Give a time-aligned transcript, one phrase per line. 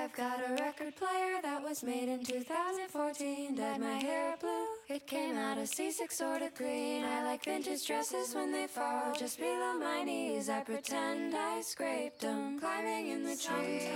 [0.00, 3.54] I've got a record player that was made in 2014.
[3.54, 4.64] Dyed my hair blue.
[4.88, 7.04] It came out a C6 sort of green.
[7.04, 10.48] I like vintage dresses when they fall just below my knees.
[10.48, 13.90] I pretend I scraped them climbing in the trees.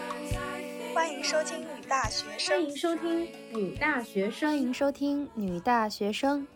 [0.92, 2.62] 欢迎收听女大学欢生。
[2.62, 4.50] 迎收听女大学生。
[4.50, 6.46] 欢迎收听女大学生。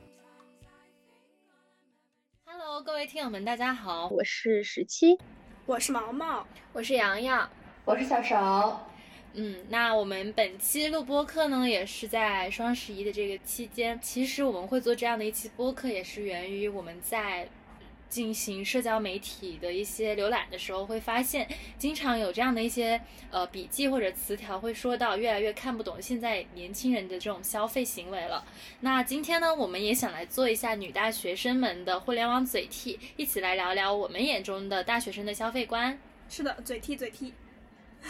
[2.45, 5.19] Hello，各位听友们，大家好，我是十七，
[5.65, 7.49] 我是毛毛，我是洋洋。
[7.87, 8.87] 我是小勺，
[9.35, 13.99] 嗯，那我们本期录播课呢，也是在双十一的这个期间。
[14.03, 17.49] 其实我们会做这样的一期播客，也是源于我们在
[18.09, 21.47] 进行社交媒体的一些浏览的时候，会发现
[21.79, 23.01] 经常有这样的一些
[23.31, 28.45] 呃笔记或者词条，会说到越来越看不懂现在年轻人的这种消费行为了。
[28.81, 35.97] 那今天呢，我们也想来做一下女大学生们的互联网嘴替，一起来聊聊我们眼中的大学生的消费观。
[36.29, 37.35] 是的，嘴替嘴替。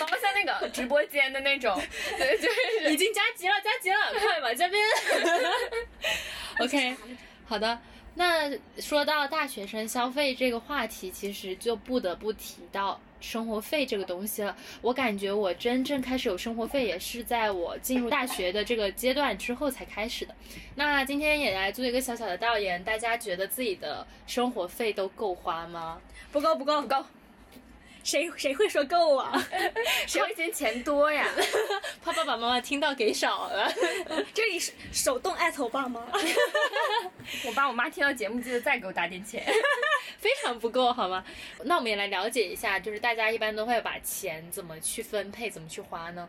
[0.00, 1.80] 毛像那个直播间的那种，
[2.18, 4.80] 对，就是已经加急了，加急了，快吧，嘉宾。
[6.60, 6.96] OK，
[7.46, 7.78] 好的。
[8.16, 14.56] 那说到大学生消费这个话题，其实就不得不提到生活费这个东西了。
[14.80, 20.32] 我感觉我真正开始有生活费，也是在我进入大学的这个阶段之后才开始的。
[20.76, 26.00] 那今天也来做一个小小的调研，大家觉得自己的生活费都够花吗？
[26.30, 27.04] 不够不够不够，
[28.04, 29.32] 谁谁会说够啊？
[30.06, 31.26] 谁会嫌钱多呀？
[32.04, 33.72] 怕爸爸妈妈听到给少了。
[34.34, 36.06] 这里是手动艾特我爸妈。
[37.46, 39.42] 我爸我妈听到节目记得再给我打点钱。
[40.18, 41.24] 非常不够，好吗？
[41.64, 46.28] 那我们也来了解一下，就是大家一般都会把钱怎么去分配，怎么去花呢？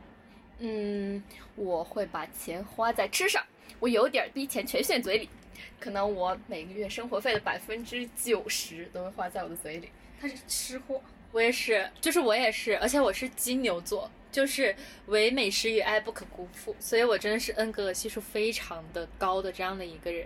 [0.59, 1.21] 嗯，
[1.55, 3.43] 我会把钱花在吃上，
[3.79, 5.29] 我有点儿逼钱全炫嘴里，
[5.77, 9.89] 可能我每个月生活费的百分之九十都会花在我的嘴里。
[10.21, 11.01] 他是吃货，
[11.35, 14.73] 我也是，就是我也是，而且我是金牛座，就是
[15.07, 20.25] 唯美食与爱不可辜负，所以我真的是恩格尔系数非常的高的这样的一个人。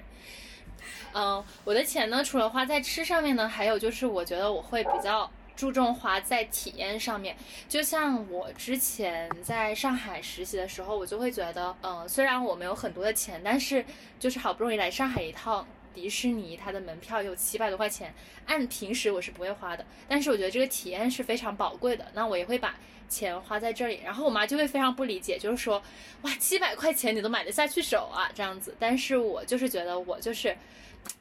[1.13, 7.35] 嗯，我的钱呢，除了花在吃上面呢，还有就是我觉得我会比较注重花在体验上面。
[7.67, 13.83] 就像我之前在上海实习的时候，我就会觉得，嗯，虽然我没有很多的钱，但是
[14.19, 15.67] 就是好不容易来上海一趟。
[15.99, 18.13] 迪士尼它的门票有七百多块钱，
[18.45, 22.73] 按平时我是不会花的，但是我觉得这个体验是非常宝贵的，那我也会把
[23.09, 23.99] 钱花在这里。
[24.01, 25.83] 然后我妈就会非常不理解，就是说，
[26.21, 28.73] 哇，七百块钱你都买得下去手啊，这样子。
[28.79, 30.55] 但是我就是觉得我就是，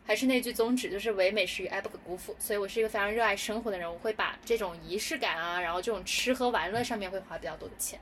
[0.06, 2.36] 还是那句宗旨，就是唯美食与爱不可辜负。
[2.38, 7.98] 所以我是一个非常热爱生活的人，我会把这种仪式感啊，然后这种吃喝玩乐上面会花比较多的钱。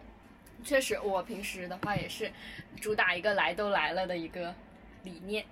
[0.62, 2.30] 确实，我平时的话也是
[2.80, 4.54] 主打一个来都来了的一个
[5.04, 5.44] 理念。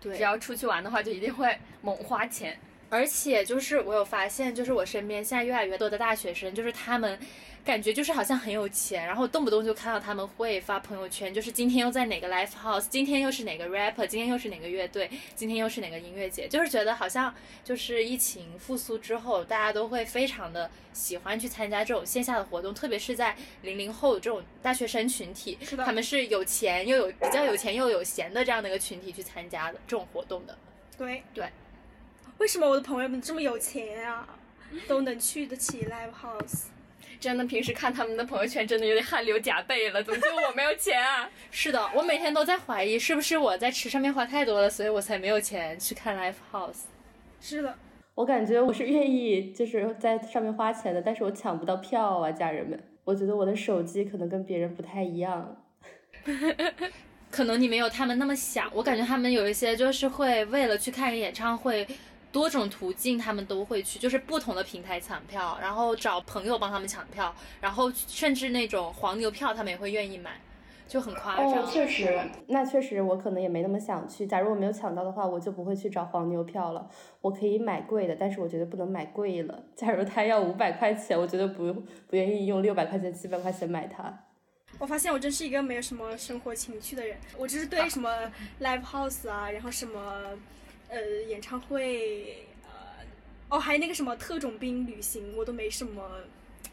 [0.00, 2.58] 只要出去玩的话，就一定会猛花钱。
[2.90, 7.18] 而且就是我有发现，就是我身边现在越来越多的大学生，就是他们
[7.64, 30.56] 感觉就是好像很有钱，然后动不动就看到他们会发朋友圈，就是今天又在哪个 live house，今天又是哪个 rapper，今天又是哪个乐队，今天又是哪个音乐节，就是觉得好像就是疫情复苏之后，大家都会非常的喜欢去参加这种线下的活动，特别是在零零后这种大学生群体，是的他们是有钱又有比较有钱又有闲的这样的一个群体去参加的这种活动的。
[30.96, 31.46] 对对。
[32.38, 34.26] 为什么我的朋友们这么有钱啊？
[34.86, 36.66] 都能去得起 live house？
[37.18, 40.02] 真的，平时看他们的朋友圈，真的有点汗流浃背了。
[40.02, 41.28] 怎么就我没有钱啊？
[41.50, 46.82] 是的，我每天都在怀疑是不是我在吃上面花太多了，所以我才没有钱去看 live house。
[47.40, 47.74] 是的，
[48.14, 52.80] 我感觉我是愿意就是在上面花钱的，但是我抢不到票啊，家人们。
[53.04, 55.56] 我觉得我的手机可能跟别人不太一样。
[57.30, 61.86] 可能你没有他们那么想，我感觉他们有一些就是会为了去看一个演唱会，
[62.30, 70.40] 多种途径他们都会去，就是不同的平台抢票，然后找朋友帮他们抢票，然后甚至那种黄牛票他们也会愿意买，
[70.86, 71.46] 就很夸张。
[71.46, 74.26] 哦，确实，那确实我可能也没那么想去。
[74.26, 76.88] 假如我没有抢到的话，我就不会去找黄牛票了。
[77.20, 79.62] 我可以买贵的，但是我觉得不能买贵了。
[79.74, 81.72] 假如他要五百块钱，我觉得不
[82.06, 84.24] 不愿意用六百块钱、七百块钱买它。
[84.78, 88.10] 我发现我真是一个没有什么生活情趣的人，我就是对什么
[88.60, 90.00] live house 啊，然后什么
[90.88, 92.70] 呃演唱会，呃
[93.48, 96.20] 哦还有那个什么特种兵旅行，我都没什么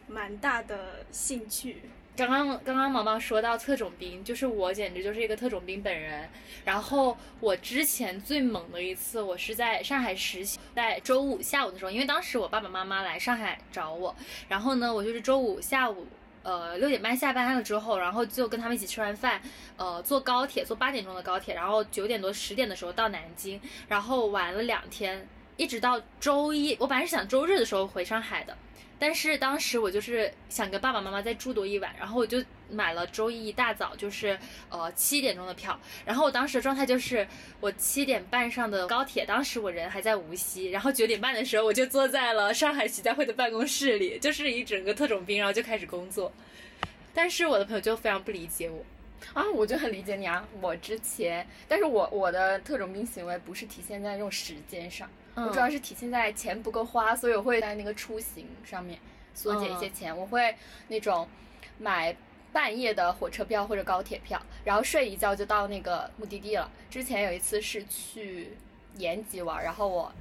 [0.08, 1.82] 蛮大的兴趣。
[2.16, 6.30] 刚刚刚刚毛毛说到特种兵，就是我简直就是一个特种兵本人。
[6.64, 14.16] 然后我之前最猛的一次，我是在上海实习，在周五下午的时候，因为当时我爸爸妈妈来上海找我，
[14.48, 16.08] 然后呢，我就是周五下午。
[16.46, 19.42] 呃，六点半下班了之后，然后就跟他们一起吃完饭，
[19.78, 25.28] 呃，坐高铁，坐八点钟的高铁，然后九点多十点的时候到南京，然后玩了两天，
[25.58, 28.56] 一直到周一，我本来是想周日的时候回上海的，
[28.98, 34.40] 但是当时我就是想跟爸爸妈妈再住多一晚，然后我就买了周一一大早就是
[34.70, 37.28] 呃七点钟的票，然后我当时的状态就是
[37.60, 46.32] 我七点半上的高铁，当时我人还在无锡，然后九点半的时候我就坐在了上海徐家汇的办公室里，就是一整个特种兵，然后就开始工作，
[47.14, 48.84] 但是我的朋友就非常不理解我。
[49.34, 50.48] 啊，我就很理解你啊。
[50.62, 59.00] 我之前，但是我我的特种兵行为不是体现在这种时间上，我主要是体现在钱不够花，所以我会在那个出行上面
[59.34, 60.16] 缩减一些钱。
[60.16, 60.56] 我会
[60.88, 61.28] 那种
[61.78, 62.16] 买
[62.52, 66.72] 半夜的火车票或者高铁票，然后睡一觉就到那个目的地了。
[66.90, 68.52] 之前有一次是去
[68.98, 70.12] 延吉玩，然后我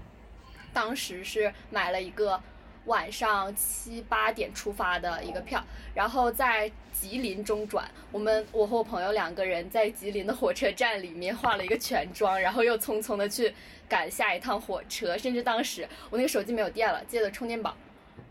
[0.73, 2.41] 当时是买了一个。
[2.87, 5.65] 晚上七八点出发的一个票，
[5.95, 7.91] 然后在吉林中转。
[8.13, 13.55] 我们我和我朋友两个人在吉林的火车站里面化了一个全妆，然后又匆匆的去
[13.89, 15.17] 赶下一趟火车。
[15.19, 17.77] 甚至当时我那个手机没有电了，借的充电宝，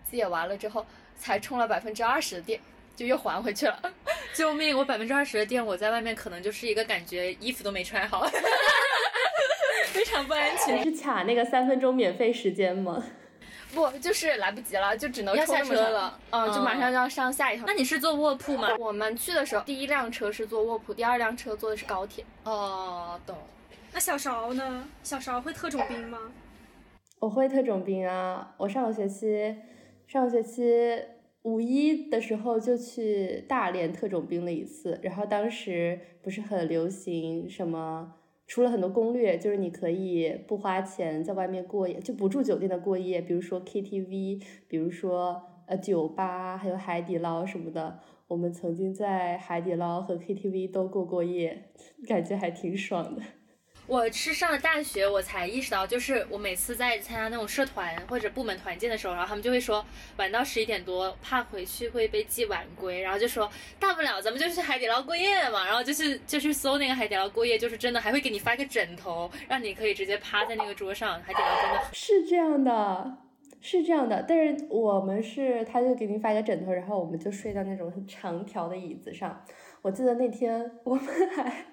[0.09, 0.85] 借完了之后
[1.15, 2.59] 才充了百分之二十的电，
[2.95, 3.79] 就又还回去了。
[4.33, 4.75] 救命！
[4.75, 8.27] 我百分之二十的电，我在外面可能就是一个感觉衣服都没穿好，
[9.93, 10.83] 非常不安全。
[10.83, 13.03] 是卡那个三分钟免费时间吗？
[13.75, 16.19] 不，就是来不及了，就只能要下车了。
[16.31, 17.65] 嗯，就马上就要上下一趟。
[17.67, 18.69] 那你是坐卧铺吗？
[18.79, 22.25] 我们去的时候，第一辆车是坐卧铺，第二辆车坐的是高铁。
[22.43, 23.37] 哦，懂。
[23.93, 24.87] 那小勺呢？
[25.03, 26.17] 小勺会特种兵吗？
[27.19, 28.55] 我会特种兵啊！
[28.57, 29.55] 我上个学期，
[30.07, 30.99] 上个学期
[31.43, 38.15] 五一的时候就去大连特种兵了一次，然后当时不是很流行什么？
[38.47, 47.99] 出了很多攻略，就是你可以不花钱在外面过夜，就不住酒店的过夜，比如说 KTV，比如说呃酒吧，还有海底捞什么的。
[48.27, 51.69] 我们曾经在海底捞和 KTV 都过过夜，
[52.07, 53.21] 感觉还挺爽的。
[53.85, 59.85] 我是上了大学，我才意识到，就是我每次在参加那种社团或者部门团建的时候，然后他们就会说
[60.15, 63.49] 晚到十一点多，怕回去会被记晚归，然后就说
[63.79, 71.21] 大不了咱们就去海底捞过夜嘛，然后就去就去搜那个海底捞过夜，就是真的还会给你发个枕头，让你可以直接趴在那个桌上。
[71.21, 73.17] 海底捞真的是这样的，
[73.59, 79.43] 是这样的，但是我们是他就给你发一个枕头，然后我们就睡在那种长条的椅子上。
[79.81, 81.72] 我记得那天我们还。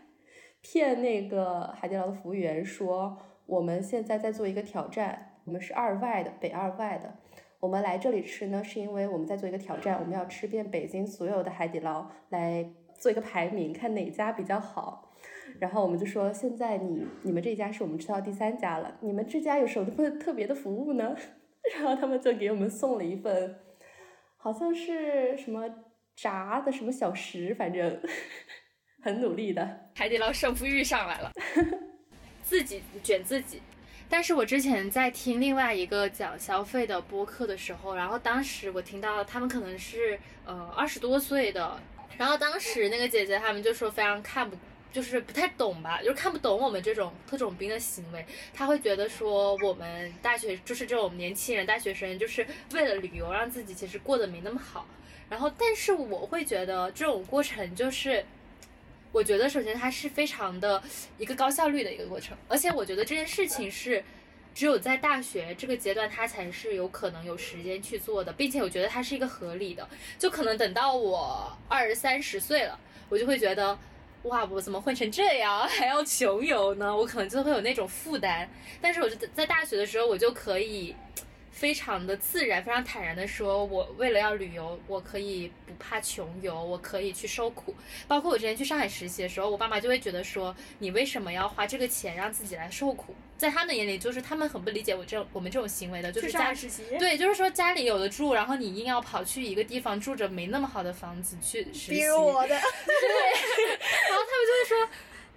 [0.63, 7.15] 骗那个海底捞的服务员说，我们现在在做一个挑战，我们是二外的，北二外的，
[7.61, 15.11] 我们来这里吃呢，是因为我们在做一个挑战，我们要吃遍北京所有的海底捞，来做一个排名，看哪家比较好。
[15.59, 21.17] 然后我们就说，现在你你们这家是我们吃到第三家了，你们这家有什么特别的服务呢？
[21.75, 23.57] 然后他们就给我们送了一份，
[24.37, 25.69] 好像是什么
[26.15, 28.01] 炸的什么小食，反正。
[29.03, 31.33] 很努力的，海底捞胜负欲上来了，
[32.45, 33.61] 自己卷自己。
[34.09, 41.81] 但是我之前在听另外一个讲消费的播客的时候，然后当时我听到他们可能是呃二十多岁的，
[42.19, 44.57] 然后当时那个姐姐他们就说非常看不，
[44.93, 48.27] 就是不太懂吧，就是看不懂我们这种特种兵的行为。
[48.53, 54.87] 他会觉得说我们大学就是这种年轻人大学生，就是为了旅游让自己其实过得没那么好。
[55.29, 58.23] 然后，但是我会觉得这种过程就是。
[59.13, 60.83] 我觉得首先它是非常的
[61.19, 64.03] 一个高效率的一个过程，而且我觉得这件事情是
[64.55, 69.89] 只有在大学这个阶段，它才是有可能有时间去做的，并且我觉得它是一个合理的。
[70.19, 73.77] 就可能等到我二三十岁了，我就会觉得，
[74.25, 76.97] 哇，我怎么混成这样，还要穷游呢？
[76.97, 78.49] 我可能就会有那种负担。
[78.81, 80.95] 但是我就在大学的时候，我就可以。
[81.51, 87.75] 非常的自然，非常坦然的说，我为了要旅游，我可以不怕穷游，我可以去受苦。
[88.09, 93.15] 包括我之前去上海实习的时候，我爸妈就会觉得说，你为什么要花这个钱让自己来受苦？
[93.37, 96.85] 在他们眼里，就是他们很不理解我这我们这种行为的，就是家实习。
[96.99, 101.91] 对，就是说家里有的住，然后你硬要跑去一个地方住着没那么好的房子去实习。
[101.91, 102.49] 比如我的。
[102.49, 104.89] 对，然后他们就会说。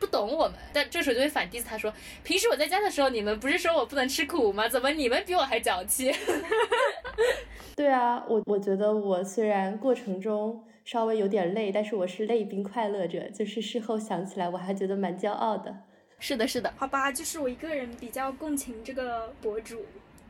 [0.04, 1.94] 不懂我们，但这时候就会反 diss 他说
[2.26, 4.68] ：“平时我在家的时候，你们不是说我不能吃苦吗？
[4.68, 6.12] 怎么你们比我还娇气？”
[7.78, 15.74] 对啊，我我觉得我虽然过程中稍微有点累，但是我是累并快乐着，就是事后想起来我还觉得蛮骄傲的。
[16.20, 19.86] 是的，是的，好吧，就是我一个人比较共情这个博主。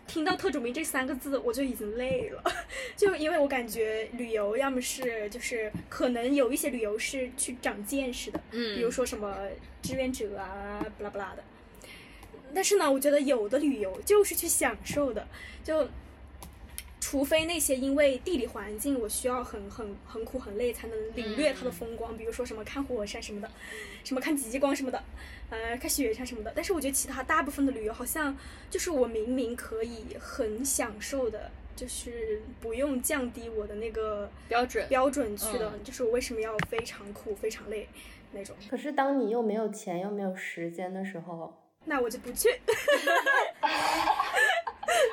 [0.07, 2.43] 听到特种兵这三个字，我就已经累了，
[2.95, 9.35] 就因为我感觉旅游要么是就是可能有一些旅游是去长见识的，嗯，比如说什么
[9.81, 11.43] 志愿者啊，不拉不拉的。
[12.53, 15.27] 但是呢，我觉得有的旅游就是去享受的，
[15.63, 15.87] 就
[16.99, 23.49] 除非那些因为地理环境我需要很很很苦很累才能领略它的风光，比如说什么看火山什么的，
[24.03, 25.01] 什么看极光什么的，
[25.49, 26.51] 呃，看雪山什么的。
[26.55, 28.35] 但是我觉得其他大部分的旅游好像
[28.69, 37.87] 就是我明明可以很享受的，就是不用降低我的那个标准标准去的，就是我为什么要非常苦非常累
[38.31, 38.55] 那种。
[38.69, 41.53] 可是当你又没有钱又没有时间的时候，
[41.85, 42.49] 那我就不去。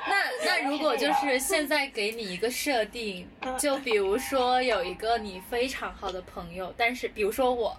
[0.07, 7.75] 那那如果就是现在给你一个设定，就比如说有一个你非常好的朋友，但是比如说我，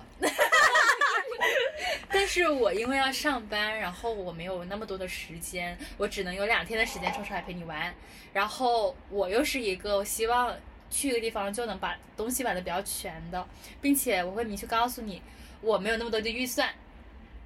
[2.34, 7.94] 是我因为要上班，然后我没有那么多的时间，我只能有两天的时间抽出来陪你玩，
[8.32, 10.56] 然后我又是一个希望
[10.90, 13.46] 去一个地方就能把东西买的比较全的，
[13.82, 15.20] 并且我会明确告诉你
[15.60, 16.70] 我没有那么多的预算，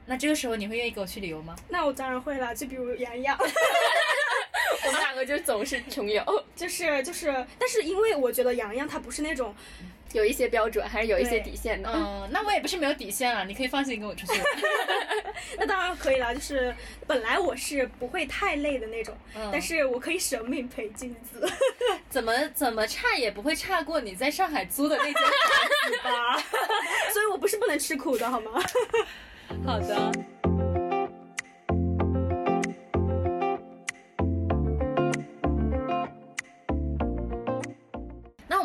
[0.07, 1.57] 那这个时候你会愿意跟我去旅游吗？
[1.69, 3.37] 那我当然会啦，就比如洋洋。
[4.85, 6.23] 我们两个就总是穷游，
[6.55, 9.55] 就是就是，但是因为我觉得洋洋他不是那种
[10.13, 11.91] 有一些标准，还是有一些底线的。
[11.93, 14.41] 嗯，那我也不是没有底线了，你可以放心跟我出去。
[15.59, 16.75] 那当然可以了，就是
[17.07, 19.17] 本来我是不会太累的那种，
[19.53, 21.47] 但是我可以舍命陪君子。
[22.09, 25.23] 怎么怎么差也不会差过你在上海租的那间房
[25.91, 26.39] 子吧？
[27.13, 28.63] 所以我不是不能吃苦的好吗？
[29.65, 30.13] 好的。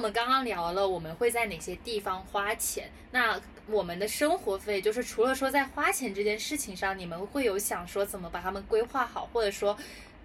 [0.01, 9.77] 我们刚刚聊了我们会在哪些地方花钱，那我们的生活费就是除了说在花钱这件事情上，你们会有想说怎么把它们规划好，或者说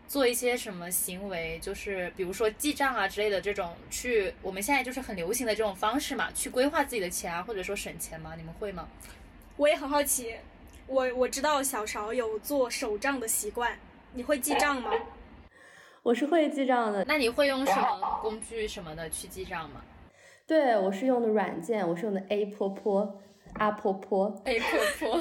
[0.08, 8.32] 做一些什么行为，就是比如说记账啊之类的这种，去我们现在就是很流行的这种方式嘛，去规划自己的钱啊，或者说省钱吗？
[8.34, 8.88] 你们会吗？
[9.58, 10.34] 我也很好奇，
[10.86, 13.78] 我我知道小勺有做手账的习惯，
[14.14, 14.90] 你会记账吗？
[16.06, 19.82] 我是会记账的，那你会用什么工具什么的去记账吗？
[20.46, 23.18] 对，我是用的软件，我是用的 A 坡坡，
[23.54, 24.68] 阿坡坡，A 坡
[25.00, 25.20] 坡。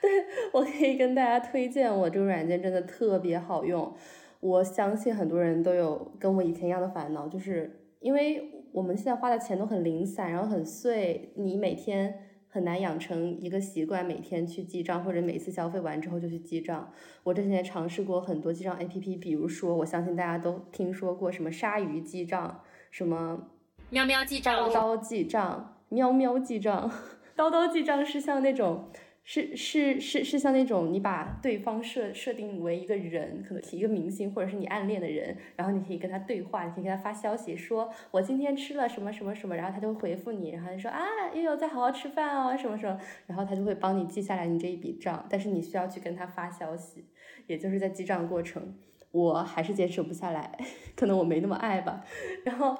[0.00, 0.10] 对，
[0.52, 3.92] 我可以跟大家推荐，我这个软件真的特别好用。
[4.38, 12.20] 我相信很多人都有跟我以前一样的烦恼，就是因为我们现在花的钱都很零散，然后很碎，你每天。
[12.54, 16.88] 很难养成一个习惯，每天去记账，或者每次消费完之后就去记账。
[17.24, 23.48] 我之前也尝试过很多记账 APP，比如说，我相信大家都听说过什么鲨鱼记账，什么
[23.90, 26.88] 喵喵记账，刀刀记账，喵喵记账，
[27.34, 28.88] 刀刀记账是像那种。
[29.26, 41.00] 是是是是像那种你把对方设设定为一个人，可能是一个明星或者是你暗恋的人，然后你可以跟他对话，你可以给他发消息，说我今天吃了什么什么什么，然后他就会回复你，然后就说啊
[41.32, 47.06] 悠悠在好好吃饭哦什么什么，然后他就会帮你记下来你这一笔账，但是你需要去跟他发消息，
[47.46, 48.76] 也就是在记账过程，
[49.10, 50.58] 我还是坚持不下来，
[50.94, 52.04] 可能我没那么爱吧，
[52.44, 52.76] 然后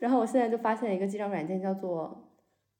[0.00, 2.32] 然后我现在就发现一个记账软件叫做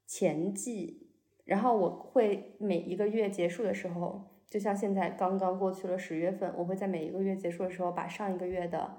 [0.07, 1.05] 钱记。
[1.49, 8.97] 然后我会每一个月结束的时候，就像现在刚刚过去了十月份，我会在每一个月结束的时候把上一个月的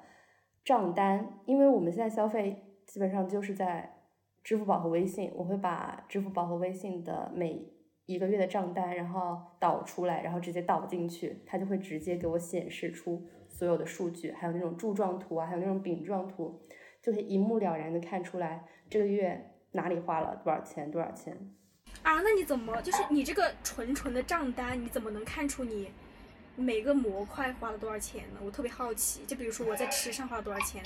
[0.64, 3.98] 账单，因为我们现在消费基本上就是在
[4.42, 7.72] 支付宝和微信，我会把支付宝和微信的每
[8.06, 16.66] 一个月的账单，然后导出来，然后直接导进去，它就会直接给我显示出所有的数据，还有那种柱状图啊，还有那种饼状图，
[17.00, 21.54] 就可以一目了然的看出来这个月哪里花了多少钱，多少钱。
[22.02, 25.90] 啊，那你怎么就是你这个纯纯的账单，你怎么能看出你
[26.56, 28.40] 每个模块花了多少钱呢？
[28.42, 29.24] 我特别好奇。
[29.26, 30.82] 就比如说我在吃上花了多少钱，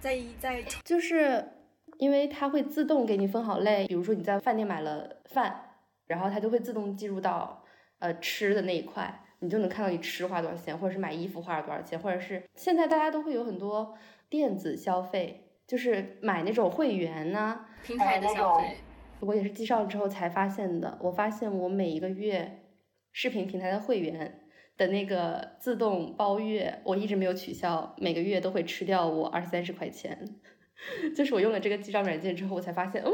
[0.00, 1.52] 在在在，就是
[1.98, 3.86] 因为它会自动给你分好类。
[3.86, 5.70] 比如说你在饭店买了饭，
[6.06, 7.64] 然后它就会自动计入到
[8.00, 13.96] 呃吃的那一块，你就能看到你吃花多少钱，或者是买衣服花了多少钱，或者是现在大家都会有很多
[14.28, 18.78] 电子消费，就是买那种会员呢，平台的消费。
[19.22, 20.98] 我也是记账之后才发现的。
[21.00, 22.64] 我发现我每一个月
[23.12, 30.40] 视频平台的会员的那个自动包月，我一直没有取消，每个月都会吃掉我二三十块钱。
[31.14, 33.12] 就是我用了这个记账软件之后，我才发现，嗯，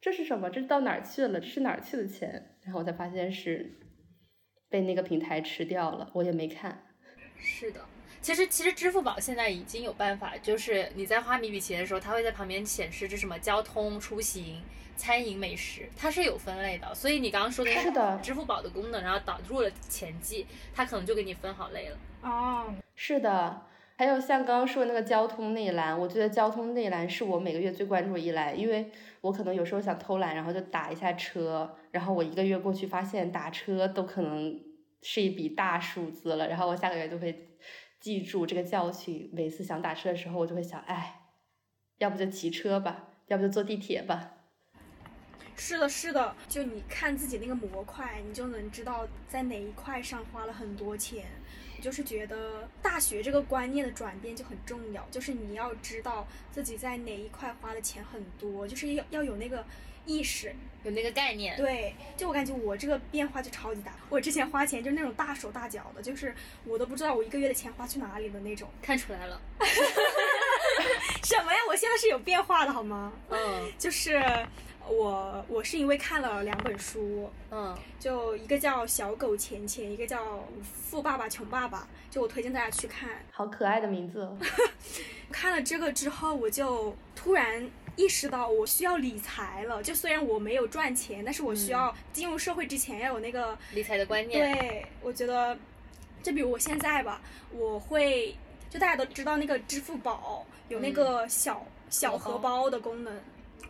[0.00, 0.50] 这是什么？
[0.50, 1.40] 这是到哪儿去了？
[1.40, 2.56] 这是哪儿去的钱？
[2.62, 3.78] 然后我才发现是
[4.68, 6.82] 被那个平台吃掉了，我也没看。
[7.38, 7.80] 是的，
[8.20, 14.60] 其实其实支付宝现在已经有办法，就是你在花米笔钱的时候，它会在旁边显示这什么交通出行。
[14.96, 21.98] 餐饮美食它是有分类的，所以你刚刚说的是的，支付宝的功能，然后导入了钱记，它可能就给你分好类了。
[22.22, 23.62] 哦，是的，
[23.96, 34.60] 还有像刚刚说的那个交通那一栏，我觉得交通那一栏是我每个月最关注的一栏，因为我可能有时候想偷懒，然后就打一下车，然后我一个月过去发现打车都可能
[35.02, 37.42] 是一笔大数字了，然后我下个月就会。
[37.98, 39.28] 记住这个教训。
[39.32, 41.22] 每次想打车的时候，我就会想，哎，
[41.98, 44.34] 要不就骑车吧，要不就坐地铁吧。
[45.56, 51.24] 是的，是的，就你看自己那个模块，你就能知道在哪一块上花了很多钱。
[51.78, 59.62] 就是觉得大学这个观念的转变就很重要，就是你要知道自己在哪一块花的钱很多，就是要要有那个
[60.06, 60.52] 意识，
[60.84, 61.54] 有那个概念。
[61.58, 63.92] 对，就我感觉我这个变化就超级大。
[64.08, 66.34] 我之前花钱就是那种大手大脚的，就是
[66.64, 68.68] 我都不知道我一个月的钱花去哪里的那种。
[68.80, 69.38] 看出来了。
[71.22, 71.58] 什么呀？
[71.68, 73.12] 我现在是有变化的好吗？
[73.28, 74.18] 嗯，就是。
[74.88, 83.10] 我我是因为看了两本书，嗯，就一个叫《小狗钱钱》，一个叫《富爸爸穷爸爸》，就我推荐大家去看。
[83.30, 84.28] 好可爱的名字。
[85.32, 89.82] 看了这个之后，我就突然意识到我需要理财了。
[89.82, 94.56] 就虽然我没有赚钱，但是我需要进入社会之前要有那个理财的观念。
[94.56, 95.56] 对，我觉得，
[96.22, 98.36] 就比如我现在吧，我会
[98.70, 103.12] 就大家都知道那个支付宝有那个小小荷包的功能。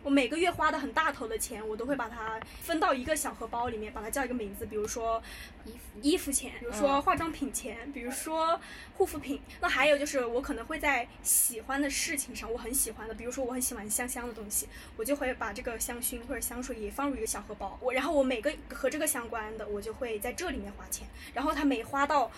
[0.03, 5.21] 我每个月花的很大头的钱，我都会把它分到一个小荷包里面，把它叫一个名字，比如说
[5.65, 8.59] 衣服衣服钱，比如说化妆品钱，比如说
[8.93, 9.41] 护肤品。
[9.59, 17.77] 那还有就是我可能会在喜欢的事情上，我很喜欢的，比如说我很喜欢香香的东西，我就会把这个香薰或者香水也放入一个小荷包。
[17.81, 21.07] 我然后我每个和这个相关的，我就会在这里面花钱。
[21.33, 22.31] 然后它每花到。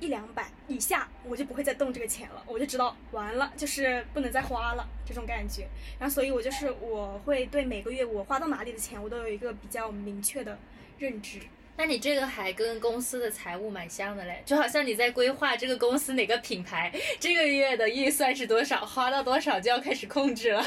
[0.00, 5.68] 一两百以下，我就不会再动这个钱了，我就知道完了，就是不能再花了这种感觉。
[5.98, 10.58] 然后，所以我就是我会对每个月我花到哪里的钱，我都有一个比较明确的
[10.98, 11.38] 认知。
[11.76, 20.62] 那你这个还跟公司的财务蛮像的嘞，就好像你在规划这个公司哪个品牌这个月的预算是多少，花到多少就要开始控制了。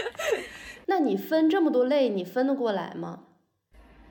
[0.86, 3.24] 那你分这么多类，你分得过来吗？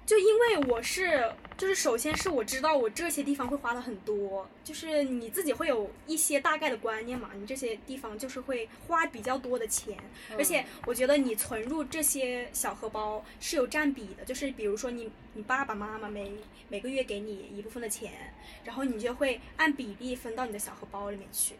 [0.05, 1.31] 就因为我是。
[1.57, 9.97] 就是首先是我知道我这些地方会花的很多，就是你自己会有一些大概的观念嘛，你这些地方就是会花比较多的钱，
[10.37, 16.33] 而且我觉得你存入这些小荷包是有占比的，就是比如说你你爸爸妈妈每
[16.67, 18.11] 每个月给你一部分的钱，
[18.65, 21.55] 然后你就会按比例分到你的小荷包里面去，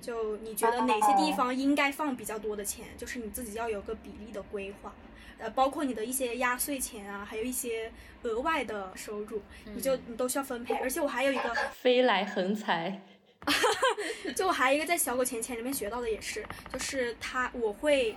[0.00, 4.94] 就你觉得哪些地方应该放比较多的钱，就是你自己要有个比例的规划。
[5.38, 10.74] 呃，包括你的一些压岁钱啊，还有一些额外的收入，你就你都需要分配。
[10.74, 13.00] 而且我还有一个 飞来横财，
[14.34, 18.16] 就我还有一个在小狗钱钱里面学到的也是，就是他我会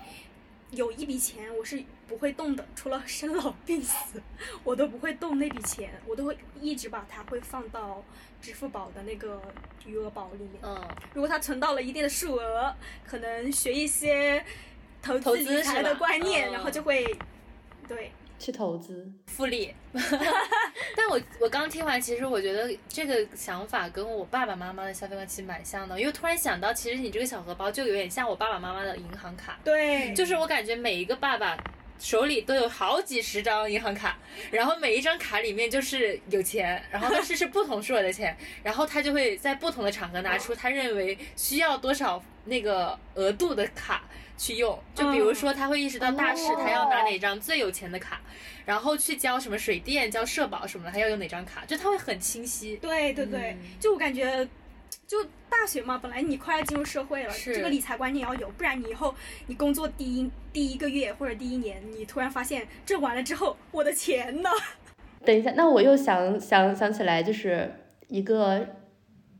[0.71, 4.21] 有一笔钱我是不会动的，除了生老 病死，
[4.63, 8.03] 我都不会动那笔钱，我都会一直把它会放到
[8.41, 9.39] 支付宝的那个
[9.85, 10.53] 余额宝里面。
[10.63, 10.81] 嗯，
[11.13, 14.43] 如果它存到了一定的数额，可能学一些。
[15.01, 17.03] 投资理财的观念，然后就会，
[17.87, 19.73] 对，去投资复利。
[20.95, 29.57] 但我我刚听完，其实我觉得这个想法跟我爸爸妈妈的消费观其实蛮像的，因为突然想到，其实你这个小荷包就有点像我爸爸妈妈的银行卡。
[29.63, 31.57] 对，就是我感觉每一个爸爸
[31.99, 34.17] 手里都有好几十张银行卡，
[34.51, 44.03] 然后每一张卡里面就是有钱，然后但是是不同数额的钱，然后他就会在不同的场合拿出他认为需要多少那个额度的卡。
[44.41, 48.19] 去用，就比如说他会意识到大事，他要拿哪张最有钱的卡，
[48.65, 52.75] 然后去交什么水电、交社保什么的，他要用哪张卡，就他会很清晰。
[52.77, 54.49] 对对对，就我感觉，
[55.05, 59.13] 就大学嘛，本来你快要进入社会了，这个理财观念要有，不然你以后
[59.45, 64.49] 你工作第一第一个月或者第一年，你突然发现这完了之后，我的钱呢？
[65.23, 67.71] 等一下，那我又想想想起来，就是
[68.07, 68.69] 一个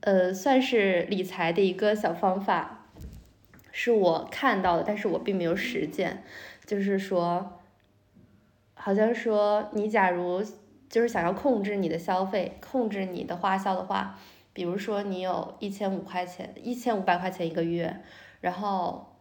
[0.02, 2.81] 呃，算是理财的一个小方法。
[3.72, 6.24] 是我看到的，但是我并没有实践。
[6.66, 7.60] 就是说，
[8.74, 10.42] 好像说你假如
[10.90, 14.18] 就是想要控制你的消费，控制你的花销的话，
[14.54, 18.02] 比如说你有一千五块钱，一千五百块钱一个月，
[18.42, 19.16] 然后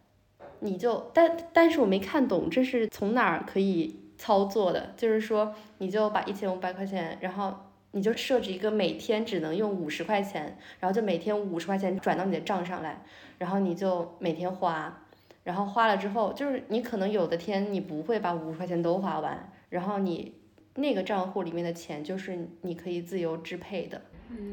[0.61, 4.93] 你就但但是我没看懂这是从哪儿可以操作的。
[4.97, 7.55] 就是说，你就把一千五百块钱，然后
[7.93, 13.03] 你就设置一个每天只能用五十块钱，然后就每天五十块钱转到你的账上来。
[13.41, 15.03] 然后你就每天花，
[15.45, 20.35] 然后花了之后，就是你可能有的天你不会把五十块钱都花完，然后你
[20.75, 23.99] 那个账户里面的钱就是你可以自由支配的。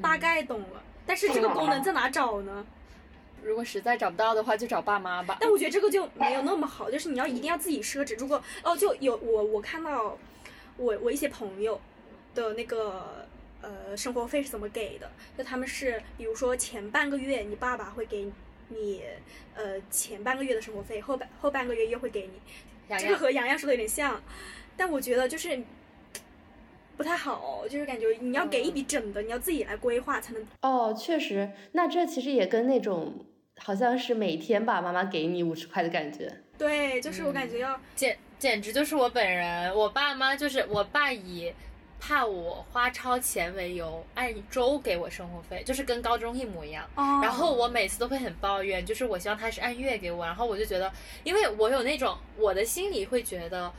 [0.01, 2.65] 大概懂了，但是这个功能在哪找呢？
[3.43, 5.35] 如果实在找不到的话，就找爸妈吧。
[5.41, 8.15] 但我觉得这个就没有那么好，就是你要一定要自己设置。
[8.15, 10.17] 如果哦，就有我我看到
[10.77, 11.77] 我我一些朋友
[12.33, 13.27] 的那个
[13.61, 15.11] 呃生活费是怎么给的？
[15.37, 18.31] 就他们是比如说前半个月你爸爸会给。
[18.69, 19.03] 你
[19.55, 24.21] 呃前半个月的生活费，后半后半个月又会给你，这个和洋洋说的有点像，
[24.75, 25.59] 但我觉得就是
[26.95, 30.47] 不太好，就是感觉你要给一笔整的，你要自己来规划才能。
[30.61, 33.25] 哦，确实，那这其实也跟那种
[33.57, 36.43] 好像是每天爸爸妈妈给你五十块的感觉。
[36.57, 41.53] 对，就是我感觉要简简直就是我本人，我爸妈就是我爸以
[42.07, 46.89] 怕我花超钱为由，按周给我生活费，就是跟高中一模一样。
[46.95, 50.89] 哦然后我每次都会很抱怨，就是我希望他是按月给我，然后我就觉得，
[51.25, 53.69] 因为我有那种我的心里会觉得，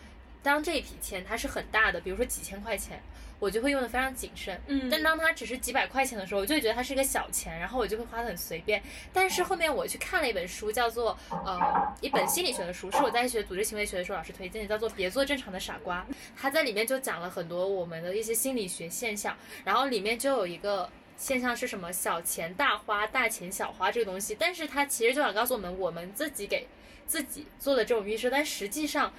[0.43, 3.03] 当这一笔钱它是很大的，比如说几千块钱，
[3.39, 4.61] 我就会用的非常谨慎。
[4.67, 8.83] 嗯，但当它只是几百块钱的时候，我就会觉得它是一个小钱，然后我就会花的很随便。
[9.13, 16.07] 但是后面我去看了一本书，叫做呃一本心理学的书，是我在学组织行为学的时候老师推荐的，叫做《别做正常的傻瓜》。
[16.37, 20.89] 他在里面就讲了很多我们的一些心理学现象，然后里面就有一个。
[21.21, 21.93] 现象是什么？
[21.93, 26.69] 小钱大花，大钱小花这个东西，但是它其实就想告诉我们，我们自己给
[27.09, 29.13] 自己做的这种预设，但实际上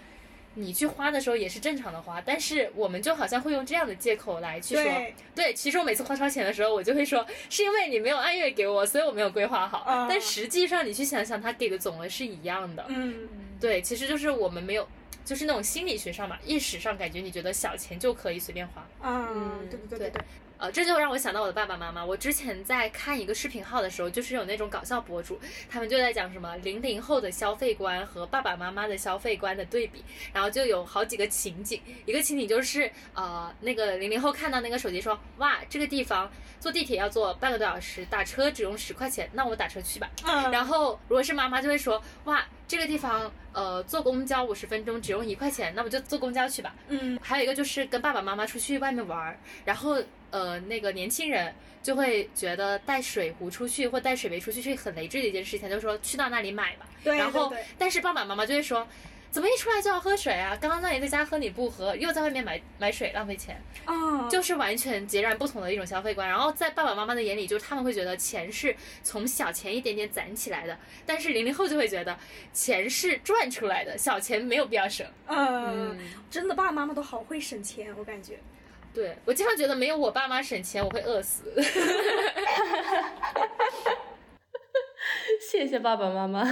[0.56, 9.80] 你去花的时候也是正常的花，但是我们就好像会用这样的借口来去说，对对，其实我每次花超钱的时候，我就会说是因为你没有按月给我，所以我没有规划好。
[9.80, 12.86] 啊但实际上你去想想，他给的总额是一样的。
[12.90, 14.88] 嗯，对，其实就是我们没有，
[15.24, 18.88] 就是那种心理学上嘛，意识上感觉你觉得小钱就可以随便花。
[19.04, 20.22] 嗯，对对对对对，
[20.60, 22.04] 呃，这就让我想到我的爸爸妈妈。
[22.04, 31.82] 我之前在看一个视频号的时候，就是有那种搞笑博主，他们就在讲什么零零后的消费观和爸爸妈妈的消费观的对比，然后就有好几个情景。
[32.06, 40.10] 一个情景就是，呃，那个零零后看到那个手机说，哇，这个地方坐地铁要坐半个多小时，打车只用十块钱，那我打车去吧。
[40.26, 46.76] 嗯，然后如果是妈妈就会说，哇，这个地方呃坐公交五十分钟只用一块钱，那我就坐公交去吧。
[46.88, 49.98] 嗯还有一个就是跟爸爸妈妈出去外面玩儿，然后
[50.30, 51.52] 呃那个年轻人
[51.82, 56.88] 就会觉得带水壶出去或带水杯出去是很累赘的一件事情，就说去到那里买吧。
[57.04, 58.88] 对然后但是爸爸妈妈就会说。
[59.32, 60.58] 怎么一出来就要喝水啊？
[60.60, 66.28] 刚刚让你在家喝你不喝，又在外面买买水浪费钱，啊，就是完全截然不同的一种消费观。
[66.28, 72.18] 然后在爸爸妈妈的眼里，就是他们会觉得钱是从小钱一点点攒起来的，但是零零后就会觉得
[72.52, 75.06] 钱是赚出来的，小钱没有必要省。
[75.28, 75.96] 嗯，
[76.32, 78.40] 真的爸爸妈妈都好会省钱，我感觉。
[78.92, 81.44] 对我经常觉得没有我爸妈省钱，我会饿死。
[85.52, 86.44] 谢谢爸爸妈妈。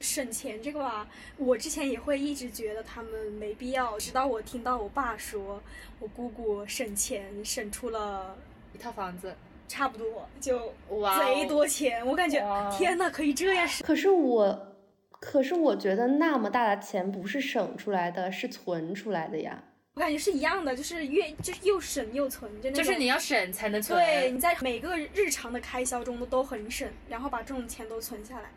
[0.00, 5.62] 省钱这个吧，我之前也会一直觉得他们没必要，直到我听到我爸说，
[5.98, 8.36] 我姑姑省钱省出了
[8.74, 9.34] 一套房子，
[9.66, 12.38] 差不多就哇哦贼多钱，我感觉
[12.76, 13.86] 天呐，可以这样省。
[13.86, 14.76] 可是我，
[15.18, 19.62] 可是我觉得那么大的钱不是省出来的，是存出来的呀。
[19.94, 23.98] 我感觉是一样的，就是越就是又省又存，就那种就是你要省才能存。
[23.98, 28.50] 对你在每个日常的开销中都都很省，然后把这种钱都存下来，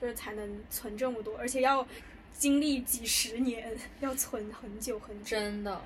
[0.00, 1.86] 就是才能存这么多，而且要
[2.32, 5.36] 经历几十年，要存很久很久。
[5.36, 5.80] 真的，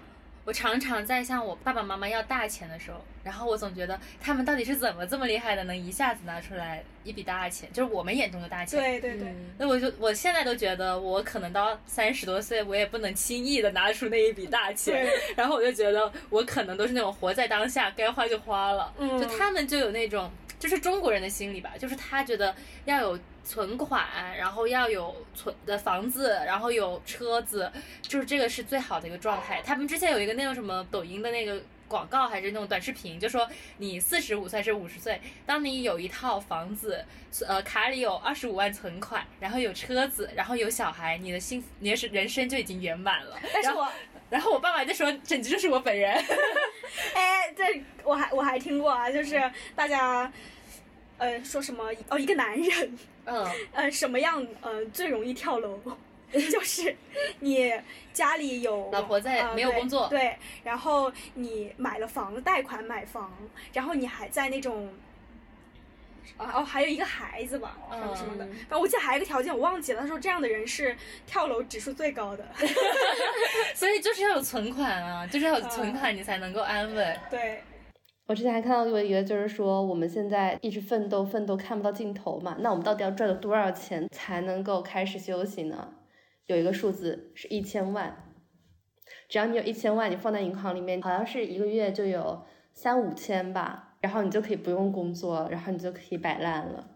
[0.45, 8.79] 我常常在向我爸爸妈妈要大钱的时候，然后我总觉得他们到底是怎么这么厉害的，能一下子拿出来一笔大钱，就是我们眼中的大钱。
[8.79, 15.09] 对对对，那我就我现在都觉得，我可能到三十多岁，我也不能轻易的拿出那一笔大钱。
[15.37, 18.93] 然后我就觉得，我可能都是那种活在当下，该花就花了。
[18.99, 29.61] 嗯就他们就有那种，就是中国人的心理吧，就是他觉得要有存款，然后要有存的房子，然后有车子，就是这个是最好的一个状态。
[29.65, 31.61] 他们之前有一个那种什么抖音的那个。
[31.89, 37.05] 广告还是那种短视频，就说你四十五岁还是五十岁，当你有一套房子，
[37.47, 43.39] 呃，卡里有二十五万存款，然后有车子，然后有小孩，你的幸福，你的是人生就已经圆满了。
[43.53, 43.87] 但是我
[44.31, 46.15] 然后我爸爸就说，简直就是我本人。
[47.15, 49.39] 哎，这我还我还听过啊，就是
[49.77, 50.33] 大家
[51.19, 55.81] 呃说什么哦，一个男人嗯，呃什么样呃最容易跳楼。
[56.51, 56.97] 就是
[57.41, 57.71] 你
[58.15, 60.09] 家里有老婆在呃没有工作。
[60.09, 63.31] 对，然后你买了房，贷款买房，
[63.75, 64.91] 然后你还在那种，
[66.39, 72.47] 啊哦，还有一个孩子吧，什么什么的，嗯反正我记得还有一个条件我忘记了，他说这样的人是跳楼指数最高的，
[73.77, 77.21] 所以就是要有存款啊，就是要有存款，你才能够安稳。
[77.29, 77.63] 对，
[78.27, 85.95] 我之前还看到过一个，就是说我们现在一直奋斗奋斗看不到尽头嘛，那我们到底要赚到多少钱才能够开始休息呢？
[86.47, 88.35] 有一个数字是一千万，
[89.29, 96.89] 只要你有一千万，你放在银行里面，好像是一个月就有三五千吧，然后你就可以不用工作，然后你就可以摆烂了。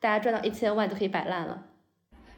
[0.00, 1.66] 大家赚到一千万就可以摆烂了。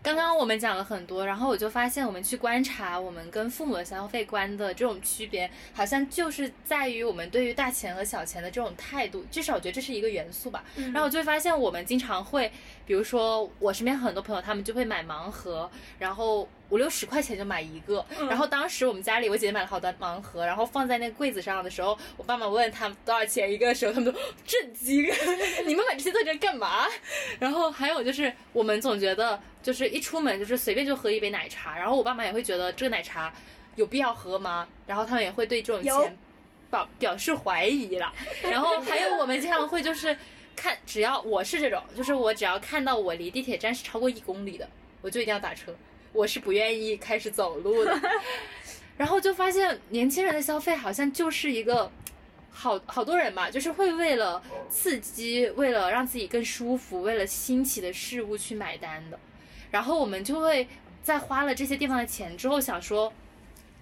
[0.05, 10.63] 刚刚我们讲了很多，然后我就发现，我们去观察我们跟父母的消费观的这种区别，好像就是在于我们对于大钱和小钱的这种态度，至少我觉得这是一个元素吧。
[10.77, 12.53] 然后我就会发现，我们经常会
[12.87, 18.05] 比如说我身边很多朋友，他们就会买盲盒，然后五六十块钱就买一个。
[18.29, 25.05] 然后当时我们家里我姐姐买了好多盲盒，然后放在那个柜子上的时候，我爸妈问他们多少钱一个的时候，他们都震惊，
[25.67, 26.87] 你们买这些到底干嘛？
[27.39, 33.33] 然后还有就是我们总觉得就是一出门就是随便就喝一杯奶茶，然后我爸妈也会觉得这个奶茶
[33.77, 34.69] 有必要喝吗？
[34.87, 36.19] 然后他们也会对这种钱
[36.71, 38.13] 表表示怀疑了。
[38.43, 40.17] 然后还有我们经常会就是
[40.57, 44.69] 看，只要我是这种，就是我只要看到我离地铁站是超过一公里的，
[45.03, 45.75] 我就一定要打车，
[46.13, 48.01] 我是不愿意开始走路的。
[48.97, 51.91] 然后就发现年轻人的消费好像就是一个。
[52.57, 54.41] 好好多人吧，就是会为了
[54.71, 59.19] 刺激，为了让自己更舒服，为了新奇的事物去买单的。
[59.73, 60.69] 然后我们就会
[61.03, 63.13] 在花了这些地方的钱之后，想说，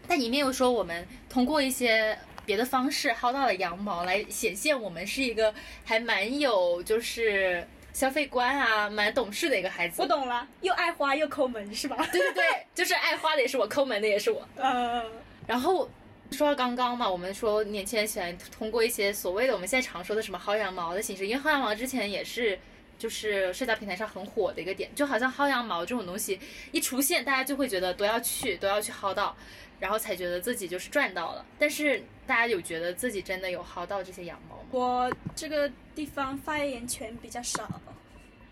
[0.08, 5.52] 但一面又说我们通过一些别的方式薅到了羊毛，来显现我们是一个
[5.84, 10.02] 还蛮有就是消费观啊，蛮懂事的一个孩子。
[10.02, 11.96] 我懂了，又爱花又抠门是吧？
[12.12, 14.46] 对对对，就是爱花的也是我，抠门的也是我。
[14.56, 15.04] 呃，
[15.46, 15.88] 然后。
[16.30, 22.58] 说到刚刚嘛，我们说年轻人喜欢通过一些所谓的我们现在常说的什么薅羊毛的形式，因为薅羊毛之前也是
[23.02, 26.38] 就是社交平台上很火的一个点，就好像薅羊毛这种东西
[26.70, 29.34] 一出现，大家就会觉得都要去都要去薅到，
[29.80, 31.44] 然后才觉得自己就是赚到了。
[31.58, 34.62] 但是大家有觉得自己真的有薅到这些羊毛吗？
[34.70, 37.68] 我这个地方发言权比较少。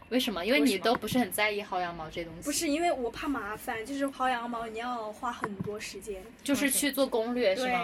[0.08, 0.44] 为什么？
[0.44, 2.42] 因为你都不是很在意薅羊毛这东西。
[2.42, 7.82] 不是，因为我怕麻烦，就是薅羊毛你要花很多时间，就是去做攻略，是吗？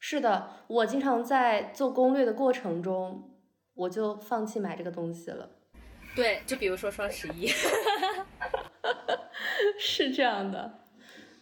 [0.00, 3.30] 是的，我经常在做攻略的过程中，
[3.74, 5.48] 我就放弃买这个东西了。
[6.14, 7.50] 对，就比如说双十一，
[9.80, 10.80] 是这样的。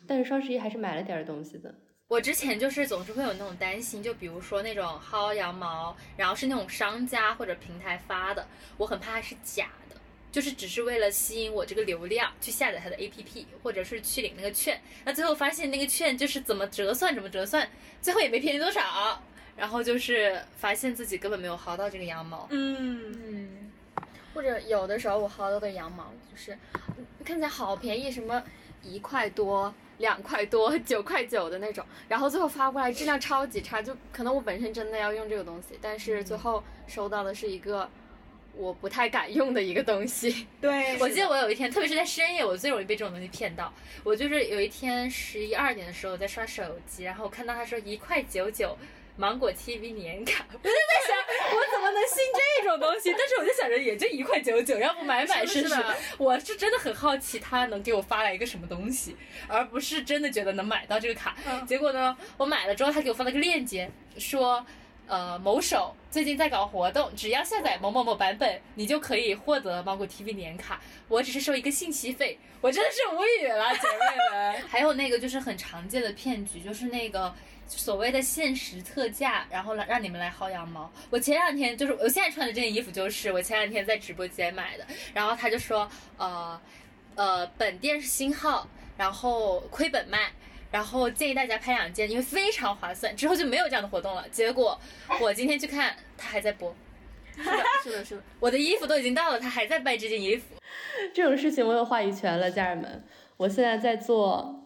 [0.06, 1.74] 但是双十一还是买了点东西的。
[2.08, 8.44] 我之前就是总是会有那种担心，就比如说那种薅羊毛，然后是那种商家或者平台发的，
[8.76, 9.96] 我很怕它是假的，
[10.32, 17.68] 就是只是为了吸引我这个流量去下载它的 APP，或者是去领那个券，那最后发现那个券就是怎么折算怎么折算，
[18.02, 19.22] 最后也没便宜多少，
[19.60, 22.48] 然后就是发现自己根本没有薅到这个羊毛。
[22.50, 23.70] 嗯嗯，
[24.34, 26.58] 或者有的时候我薅到的羊毛就是
[27.24, 28.42] 看起来好便宜，什么
[28.82, 29.72] 一块多。
[29.98, 37.86] 两块多，九块九的那种，然后最后发过来质量超级差，就可能我本身真的要用这个东西，但是最后收到的是一个
[38.54, 40.46] 我不太敢用的一个东西。
[40.58, 43.70] 对， 我记得我有一天，特别是在深夜，我最容易被这种东西骗到。
[44.02, 48.74] 我就是有一天十一二点的时候在刷手机，然后我看到他说一块九九。
[49.16, 53.14] 芒果 TV 年卡，我就在想，我怎么能信这种东西？
[53.16, 55.74] 但是我就想着，也就一块九九，要不买买试试？
[56.18, 61.36] 我是真的很好奇，他能给我发来一个什么东西，而不是真的觉得能买到这个卡。
[61.66, 64.64] 结果呢，我买了之后，他给我发了个链接，说，
[65.10, 70.80] 呃，某手最近在搞活动，只要下载某某某版本，你就可以获得芒果 TV 年卡。
[71.08, 74.62] 我只是收一个信息费，我真的是无语了，姐妹们。
[74.70, 77.34] 还有那个就是很常见的骗局，就是那个。
[77.72, 80.90] 所谓的限时特价，然后来让你们来薅羊毛。
[81.08, 84.84] 我前两天就是我现在穿的这件衣服，就是我前两天在直播间买的。
[85.14, 86.60] 然后他就说，呃，
[87.14, 90.32] 呃，本店是新号，然后亏本卖，
[90.70, 93.14] 然后建议大家拍两件，因为非常划算。
[93.16, 94.24] 之后就没有这样的活动了。
[94.30, 94.78] 结果
[95.20, 96.74] 我今天去看，他还在播。
[97.36, 97.52] 是的，
[97.82, 100.56] 是的，是的，我的衣服都已经到了，他还在卖这件衣服。
[101.14, 103.04] 这种事情我有话语权了，家人们。
[103.36, 104.56] 我现在在做。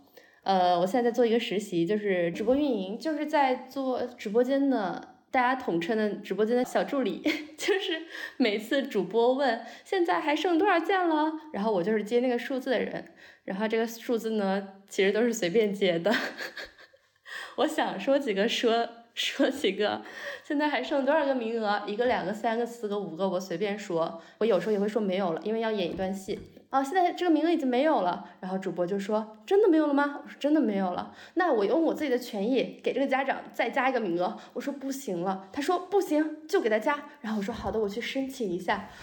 [0.44, 7.22] 呃，我现在在做一个实习，就是直播运营，就是在做直播间的，大家统称的直播间的小助理，
[7.56, 8.02] 就是
[8.36, 13.14] 每次主播问现在还剩多少件了，然后我就是接那个数字的人，
[13.44, 16.10] 然后这个数字呢，其实都是随便接的，
[17.58, 20.02] 我想说几个说说几个，
[20.42, 21.82] 现在还剩多少个名额？
[21.86, 26.40] 一个、两个、三个、四个、五个，我随便说，我有时候也会说没有了，因为要演一段戏。
[26.70, 34.36] 啊，现在这个名额已经没有了，然后主播就说：“真的没有了吗？”我说：“真的没有了。”那我用我自己的权益给这个家长再加一个名额。
[34.54, 38.88] 我说：“不行了。”他说：“不行，就给他加。”然后我说：“好的，我去申请一下。”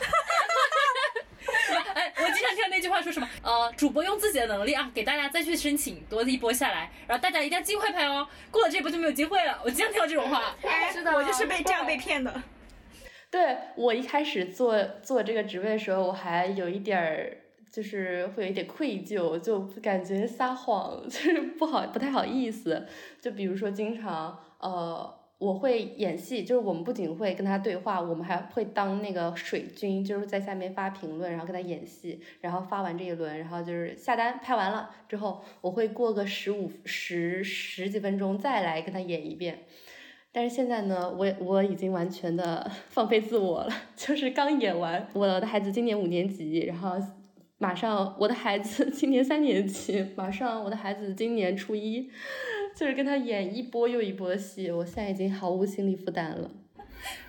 [2.81, 3.29] 哎，我经常听到那句话说什么？
[3.43, 9.59] 呃，主播用自己的能力啊，给大家再去申请多一波下来，然后大家一定要尽快拍哦，过了这波就没有机会了。
[9.63, 10.55] 我经常听到这种话。
[10.91, 12.41] 是的，我就是被这样被骗的。
[13.29, 17.37] 对我一开始做做这个职位的时候，我还有一点儿。
[17.71, 22.85] 就是会有一点愧疚，就感觉撒谎就是不好，不太好意思。
[23.21, 32.21] 就比如说，经常呃，我会演戏，就是我们不仅会跟他对话，我们还会当那个水军，就是在下面发评论，然后跟他演戏。
[32.41, 39.63] 然后发完这一轮，然后就是下单拍完了之后，我会过个十五十十几分钟再来跟他演一遍。
[40.31, 46.95] 但是现在呢，我我已经完全的 放飞自我了， 就是刚演完我的孩子今年五年级，然后
[47.57, 52.11] 马上我的孩子 今年三年级，马上我的孩子今年初一，
[52.75, 56.49] 就是跟他演一波又一波的戏，我现在已经毫无心理负担了。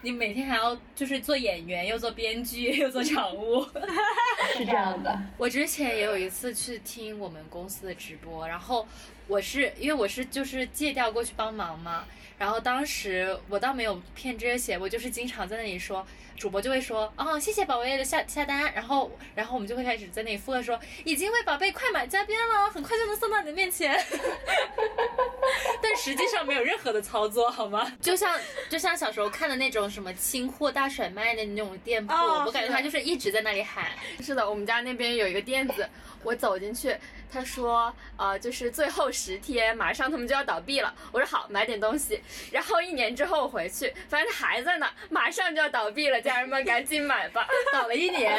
[0.03, 3.65] 你每天还要就是做演员，又做编剧，又做场务，
[4.57, 5.19] 是这样的。
[5.39, 8.87] 我之前也有一次去听我们公司的直播，然后
[9.27, 12.05] 我是因为我是就是借调过去帮忙嘛，
[12.39, 16.07] 然后当时我倒没有骗这些，我就是经常在那里说。
[16.35, 23.95] 主播就会说哦，谢谢宝贝的下下单，然后然后我们就会开始在那里附和说，已经为宝贝快马加鞭了，很快就能送到你的面前。
[25.81, 27.93] 但实际上没有任何的操作，好吗？
[28.01, 28.37] 就像
[28.69, 33.91] 就像小时候看的那种什么清货大甩卖的那种店铺，我感觉他就是一直在那里喊。
[34.21, 35.89] 是的，我们家那边有一个店子，
[36.23, 36.97] 我走进去。
[37.31, 40.95] 他说，呃，就是最后十天，马上他们就要倒闭了。
[41.11, 42.21] 我说好，买点东西。
[42.51, 46.21] 然后一年之后我回去，发现他还在那，马上就要倒闭了。
[46.21, 48.39] 家人们赶紧买吧， 倒了一年，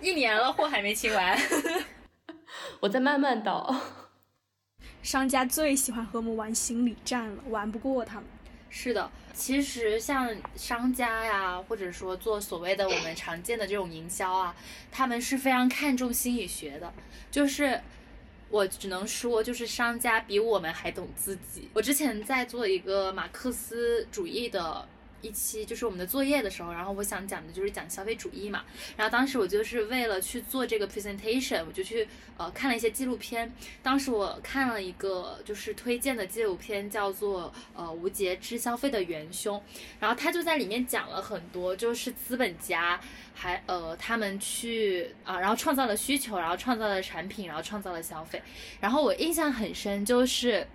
[0.00, 1.38] 一年了，货还没清完。
[2.80, 3.74] 我在慢慢倒。
[5.02, 8.24] 商家最喜欢和我们玩心理战了，玩不过他们。
[8.70, 14.54] 是的，其实像商家呀，或者说做所谓的我们常见的这种营销啊，
[14.90, 16.92] 他们是非常看重心理学的，
[17.30, 17.80] 就是。
[18.50, 21.70] 我只能说，就是商家比我们还懂自己。
[21.72, 24.86] 我之前在做一个马克思主义的。
[25.22, 28.64] 一期就是我们的作业的时候，然后我想讲的就是讲消费主义嘛。
[28.96, 32.06] 然后当时我就是为了去做这个 presentation，我就去
[32.36, 33.50] 呃看了一些纪录片。
[33.82, 39.62] 当时我看了一个就是推荐的纪录片，叫做呃无节制消费的元凶。
[40.00, 43.00] 然后他就在里面讲了很多，就是资本家
[43.34, 48.42] 还呃他们去啊，然后创造了需求，然后创造了产品，然后创造了消费。
[48.80, 50.66] 然后我印象很深，就是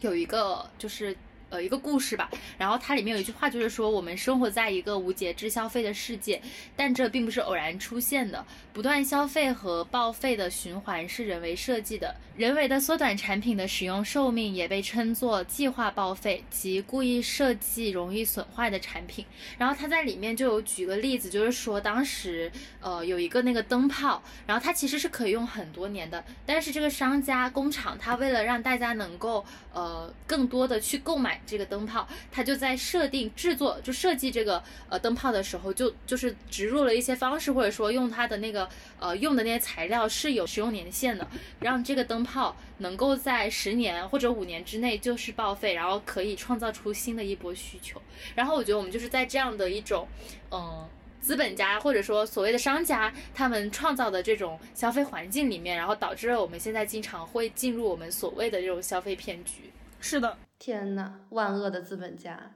[0.00, 1.16] 有一个就是。
[1.52, 2.30] 呃，一个故事吧。
[2.56, 6.40] 然后它里面有一句话，就是说我们生活在一个无节制消费的世界，
[6.74, 8.42] 但这并不是偶然出现的。
[8.72, 19.26] 不断消费和报废的循环是人为设计的，人为的缩短产品的使用寿命也被称作计划报废，即故意设计容易损坏的产品。
[19.58, 31.41] 然后他在里面就有举个例子，就是说当时呃有一个那个灯泡，然后它其实是可以用很多年的，但是这个商家工厂他为了让大家能够呃更多的去购买。
[31.46, 41.26] 这个灯泡，它就在设定制作就设计这个呃灯泡的时候，就就是植入了一些方式，或者说用它的那个呃用的那些材料是有使用年限的，
[41.60, 48.00] 让这个灯泡能够在十年或者五年之内就是报废，然后可以创造出新的一波需求。
[48.34, 50.06] 然后我觉得我们就是在这样的一种
[50.50, 50.88] 嗯
[51.20, 59.70] 资本家或者说所谓的商家他们创造的这种消费环境里面，然后导致了我们现在经常会进入我们所谓的这种消费骗局。
[60.00, 60.36] 是的。
[60.62, 62.52] 天呐，万恶的资本家，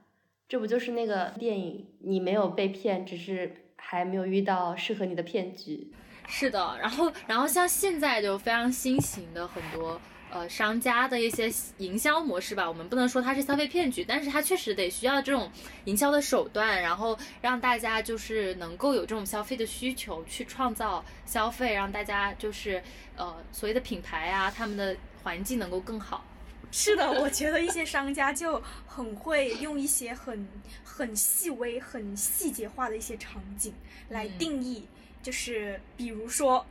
[0.47, 1.87] 这不就是那个电影？
[1.99, 5.91] 你没有被骗，只是还没有遇到适合你的骗局。
[6.25, 9.99] 是的，然后，然后像现在就非常新型的很多
[10.31, 15.51] 呃商家的一些营销模式吧，我们不能说它是消费骗局，但是它确实得需要这种
[15.83, 22.81] 营销的手段，然后让大家就是能够有这种消费的需求，去创造消费，让大家就是
[23.17, 26.23] 呃所谓的品牌啊，他们的环境能够更好。
[26.69, 30.47] 是的，我觉得一些商家就很会用一些很
[30.83, 33.73] 很细微、很细节化的一些场景
[34.09, 34.85] 来定义，
[35.23, 36.65] 就是比如说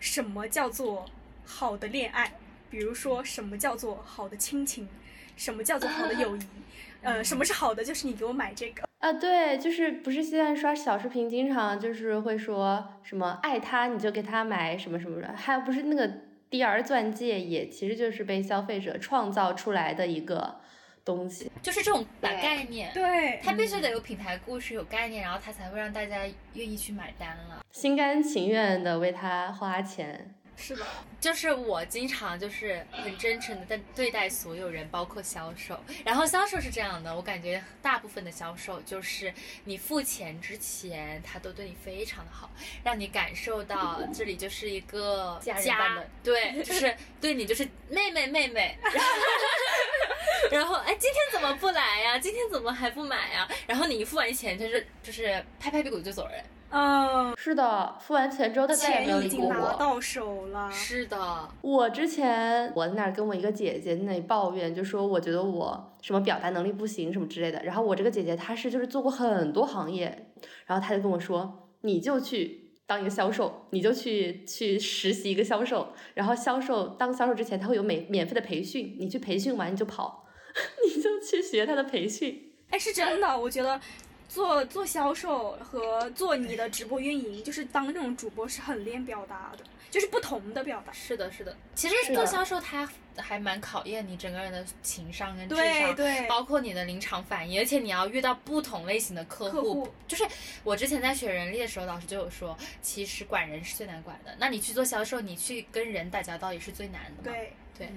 [0.00, 1.06] 什么叫做
[1.44, 2.32] 好的恋爱，
[2.70, 4.88] 比如说什么叫做好的亲情，
[5.36, 6.40] 什么叫做好的友谊，
[7.02, 7.84] 呃，什么是好的？
[7.84, 16.10] 就是你给我买这个啊，对，就是不是现在刷小视频，经常就是会说什么爱他你就给他买什么什么的，还有不是那个。
[16.54, 20.60] 第二钻戒也其实就是被消费者创造出来的一个
[21.04, 26.20] 东西，就是这种把概念，对，它必须得有品牌故事、有概念，然后它才会让大家
[26.52, 30.32] 愿意去买单了，心甘情愿的为它花钱。
[30.56, 30.84] 是的，
[31.20, 35.78] 就是我经常就是很真诚的在对待所有人，包括销售。
[36.04, 39.32] 然后销售是这样的，我感觉大部分的销售就是
[39.64, 42.50] 你付钱之前，他都对你非常的好，
[42.82, 48.78] 让你感受到这里就是一个家，对，就是 对你就是妹妹妹妹。
[50.50, 52.18] 然后哎，今天怎么不来呀？
[52.18, 53.48] 今天怎么还不买呀？
[53.66, 56.44] 然后你一付完钱，就是就是拍拍屁股就走人。
[56.76, 59.52] 嗯，是的，付完钱之后他再也没有理过我。
[59.52, 60.68] 拿到手了。
[60.72, 67.62] 是的，我之前我在那儿跟我一个姐姐那里抱怨，就说我觉得我什么表达能力不行什么之类的。
[67.62, 70.32] 然后我这个姐姐她是就是做过很多行业，
[70.66, 80.26] 然后她就跟我说，你就去当一个销售，你就去去实习一个销售，然后销售当销售之前他会有免免费的培训，你去培训完你就跑，
[80.84, 82.50] 你就去学他的培训。
[82.70, 83.80] 哎，是真的，我觉得
[84.28, 90.92] 做做销售和做你的直播运营，就是当这种主播是很练表达的，就是不同的表达。
[90.92, 91.56] 是的，是的。
[91.74, 99.52] 其实做销售它还蛮考验你整个人的情商跟智商，对，包括你的临场反应，而且你要遇到不同类型的客户。
[99.52, 100.24] 客户就是
[100.64, 104.34] 我之前在学人力的时候，老师就有说，其实管人是最难管的。
[104.38, 107.36] 那你去做销售，你去跟人打交道也是最难的嘛。
[107.38, 107.92] 对，对，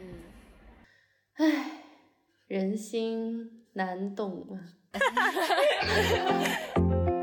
[1.33, 1.71] 唉，
[2.45, 4.76] 人心难懂啊。
[4.93, 5.43] ハハハ
[6.73, 7.13] ハ!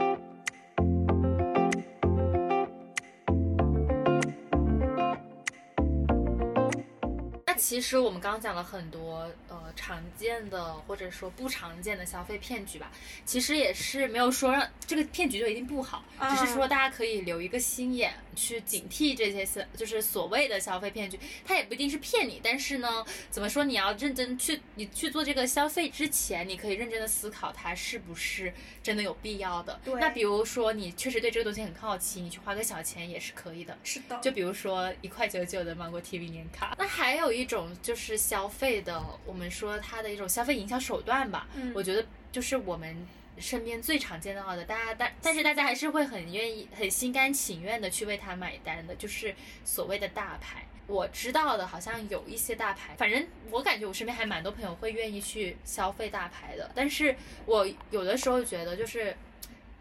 [7.65, 12.93] 其实我们刚刚讲了很多呃常见的或者说不常见的消费骗局吧，
[13.25, 28.53] 其实也是没有说让这个骗局就一定不好，只是说大家可以留一个心眼去警惕这些消就是所谓的消费骗局，它也不一定是骗你，但是呢，怎么说你要认真去你去做这个消费之前，你可以认真的思考它是不是
[28.83, 29.81] 真的有必要的。
[29.83, 33.75] 对那比如说你确实对这个东西很好奇，你去花个小钱也是可以的。
[33.83, 43.07] 是的，就比如说一块九九的芒果 TV 年卡，那还有一种就是消费的，我们说它的一种消费营销手段吧，嗯我觉得就是我们
[43.39, 49.35] 身边最常见到的，大家但但是大家还是会很愿意、很心甘情愿的去为它买单的，就是
[49.65, 50.65] 所谓的大牌。
[50.87, 59.17] 我知道的，好像有一些大牌，反正我感觉我身边还蛮多朋友会愿意去消费大牌的，但是我有的时候觉得就是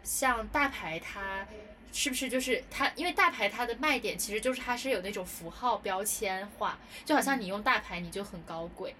[0.02, 1.46] 像大牌它。
[1.96, 2.90] 是不是就是它？
[2.96, 8.96] 因为大牌它的卖点其实就是它是有那种符号标签化，就好像你用大牌你就很高贵，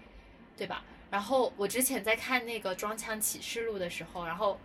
[0.57, 0.85] 对吧？
[1.11, 4.61] 然后我之前在看那个《装腔启示录》的时候，然后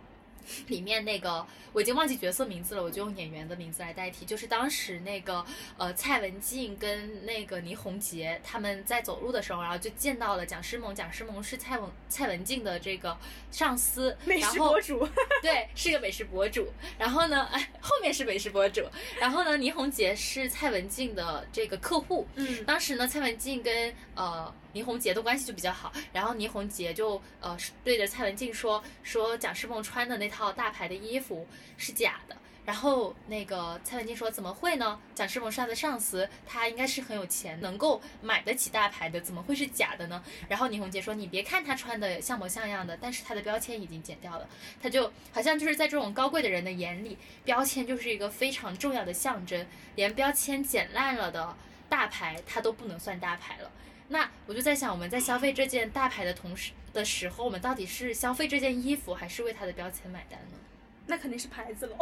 [0.68, 4.24] 里面那个我已经忘记角色名字了，我就用演员的名字来代替。
[4.24, 5.44] 就是当时那个
[5.76, 13.16] 呃蔡文静跟那个倪虹洁他们在走路的时候，然后就见到了蒋诗萌，蒋诗萌是蔡文蔡文静的这个
[13.50, 15.06] 上司，美食博主，
[15.42, 16.72] 对，是个美食博主。
[16.98, 18.82] 然后呢，哎，后面是美食博主。
[19.20, 22.26] 然后呢，倪虹洁是蔡文静的这个客户。
[22.34, 31.46] 嗯，当时呢，蔡文静跟呃倪虹洁的关系就比较好，然后倪虹洁就呃对着蔡文静说说蒋诗梦穿的那套大牌的衣服
[31.76, 32.36] 是假的。
[32.62, 35.00] 然后那个蔡文静说：“怎么会呢？
[35.14, 44.46] 蒋诗梦是他的上司，他应该是很有钱，能够买得起大牌的，怎么会是假的呢？”然后倪虹洁说：“你别看他穿的像模像样的，但是他的标签已经剪掉了。
[44.80, 49.66] 他就好像就是在这种高贵的人的眼里，标签就是一个非常重要的象征，
[49.96, 51.56] 连标签剪烂了的
[51.88, 53.70] 大牌，它都不能算大牌了。
[54.12, 60.58] 那我就在想，我们在消费这件大牌的同时的时候，我们到底是消费这件衣服，还是为它的标签买单呢？
[61.06, 61.96] 那肯定是牌子喽。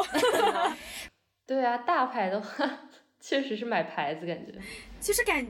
[1.46, 2.80] 对啊，大牌的话
[3.20, 4.52] 确实是买牌子，感觉
[5.00, 5.46] 其实感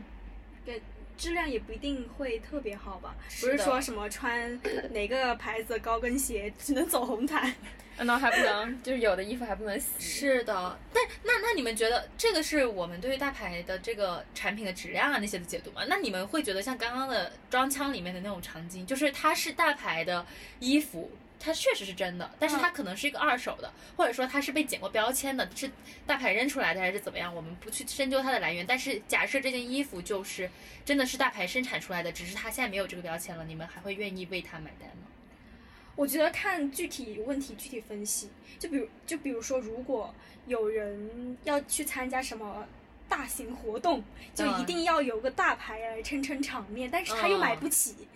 [0.66, 0.74] 感
[1.18, 4.58] 质量也不一定会特别好吧，不是说什么穿
[4.90, 7.52] 哪个牌子高跟鞋只能走红毯。
[8.00, 9.86] 那还不能，就是有的衣服还不能洗。
[9.98, 15.82] 是的，但那那你们觉得这个是我们对于大牌的这个产品的质量啊那些的解读吗？
[15.88, 20.24] 那你们会觉得像刚刚的装腔里面的那种场景，就是它是大牌的
[20.60, 21.10] 衣服，
[21.40, 25.70] 它确实是真的，但是它可能是一个二手的，或者说它是被剪过标签的，是
[26.06, 27.34] 大牌扔出来的还是怎么样？
[27.34, 30.50] 我们不去深究它的来源，但是假设这件衣服就是
[30.84, 35.06] 真的是大牌生产出来的，只是它现在没有这个标签了，你们还会愿意为它买单吗？
[35.94, 40.14] 我觉得看具体问题具体分析，就比如就比如说，如果
[40.46, 42.66] 有人要去参加什么
[43.08, 44.02] 大型活动，
[44.34, 48.08] 就嗯一定要有个大牌来撑撑场面，但是他又买不起，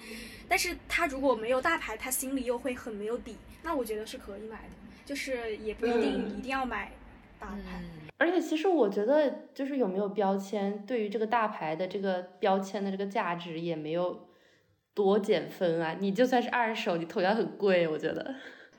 [0.48, 4.74] 但是他如果没有大牌，他心里又会很没有底，那我觉得是可以买的，
[5.04, 6.92] 就是也不一定嗯一定要买
[7.40, 7.80] 大牌。
[7.80, 14.28] 嗯，而且其实我觉得，就是有没有标签，对于这个大牌的这个标签的这个价值也没有
[14.94, 15.96] 多减分啊。
[15.98, 18.34] 你就算是二手，你同样很贵，我觉得。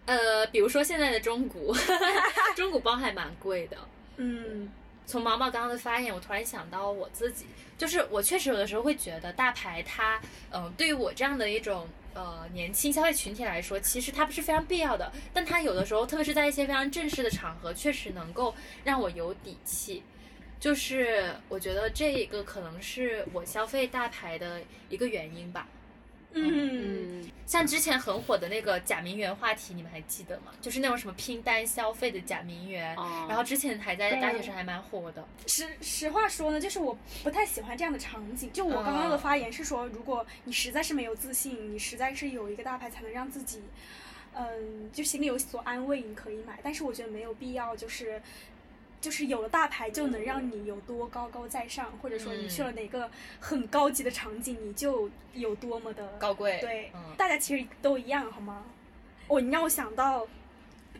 [0.05, 1.73] 呃，比如说现在的中古，
[2.55, 3.77] 中古包还蛮贵的。
[4.17, 4.69] 嗯，
[5.05, 7.45] 从毛毛刚刚的发言，我突然想到我自己，
[7.77, 10.19] 就是我确实有的时候会觉得大牌它，
[10.51, 20.03] 嗯、对于我这样的一种呃年轻消费群体来说，其实它不是非常必要的，但它有的时候，特别是在一些非常正式的场合，确实能够让我有底气。
[20.59, 25.67] 就是我觉得这一个可能是我消费大牌的一个原因吧。
[26.33, 30.51] 嗯，嗯，像之前很火的那个假名媛话题，你们还记得吗？
[30.59, 35.25] 就是那种什么拼单消费的假名媛，哦然后之前还在大学生还蛮火的。
[35.47, 38.51] 实实话说呢，就是我不太喜欢这样的场景。
[38.51, 43.61] 就我刚刚的发言是说，如果你实在是没有自信，你实在是有一个大牌才能让自己，
[44.33, 46.59] 嗯，就心里有所安慰，你可以买。
[46.63, 48.21] 但是我觉得没有必要，就是。
[49.03, 58.63] 就是有了大牌就能让你有多高高在上，或者说你去了哪个很高级的场景，你就有多么的高贵，对，嗯，大家其实都一样，好吗？
[59.27, 60.25] 哦，你让我想到。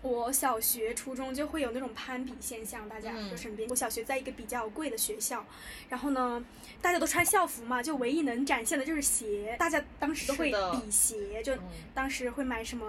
[0.02, 3.70] 我小学、初中就会有那种攀比现象，大家就身边。
[3.70, 5.46] 我小学在一个比较贵的学校，
[5.88, 6.44] 然后呢，
[6.82, 11.54] 大家都穿校服嘛，就唯一能展现的就是鞋，大家当时都会比鞋，就
[11.94, 12.86] 当时会买什么。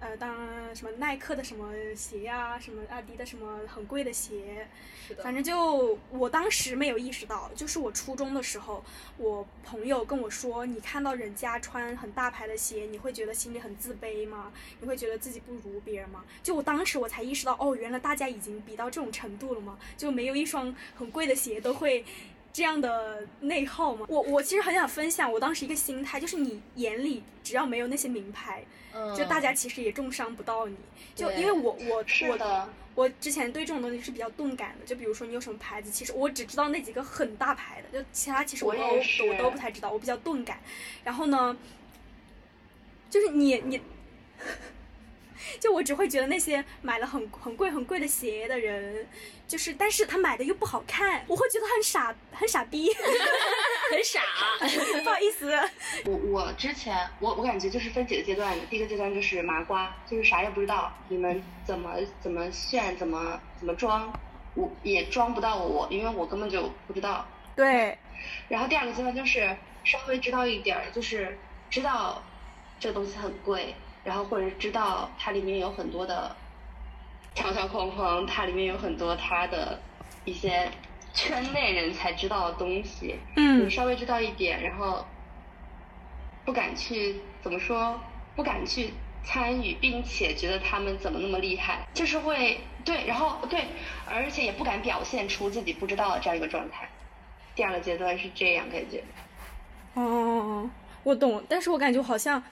[0.00, 0.34] 呃，当
[0.74, 4.66] 什么耐克的什么鞋呀，什么阿迪的什么很贵的鞋，
[5.22, 8.82] 反正就我当时没有意识到，就是我初中的时候，
[9.18, 14.50] 我朋友跟我说，你看到人家穿很大牌的鞋，你会觉得心里很自卑吗？
[14.80, 16.24] 你会觉得自己不如别人吗？
[16.42, 19.78] 就我当时我才意识到，哦，原来大家已经比到这种程度了吗？
[19.98, 22.02] 就没有一双很贵的鞋都会
[22.52, 24.06] 这样的内耗吗？
[24.08, 28.64] 我我其实很想分享我当时一个心态，就是你眼里只要没有那些名牌。
[28.92, 30.76] 嗯就大家其实也重伤不到你，
[31.14, 40.58] 就因为我我我我之前对这种东西是比较钝感的，就比如说你有什么牌子，其实我只知道那几个很大牌的，就其他其实我都我都不太知道，我比较钝感。
[41.04, 41.56] 然后呢，
[43.08, 43.80] 就是你你。
[45.60, 49.06] 就我只会觉得那些买了很很贵很贵的鞋的人，
[49.46, 52.90] 就是，但是他买的又不好看，我会觉得很傻，很傻逼，
[53.90, 54.20] 很傻，
[55.02, 55.52] 不好意思。
[56.06, 64.12] 我我之前我我感觉就是分几个阶段，第一个阶段就是麻瓜，就是啥也不知道，你们怎么怎么炫，怎么怎么装，
[64.54, 67.26] 我也装不到我，因为我根本就不知道。
[67.56, 67.96] 对。
[68.48, 71.38] 然后第二个阶段就是稍微知道一点儿，就是
[71.70, 72.22] 知道
[72.78, 73.74] 这东西很贵。
[74.02, 76.34] 然后或者知道它里面有很多的
[77.34, 79.78] 条条框框，它里面有很多它的
[80.24, 80.70] 一些
[81.12, 85.04] 圈内人才知道的东西，嗯，你稍微知道一点，然后
[86.44, 88.00] 不敢去怎么说，
[88.34, 93.64] 不敢去参与，并且觉得他们怎么那么厉害，就是会对，然后对，
[94.06, 96.88] 而且也不敢表现出自己不知道的这样一个状态。
[97.54, 99.04] 第二个阶段是这样感觉。
[99.94, 100.70] 哦，
[101.02, 102.42] 我懂，但是我感觉好像。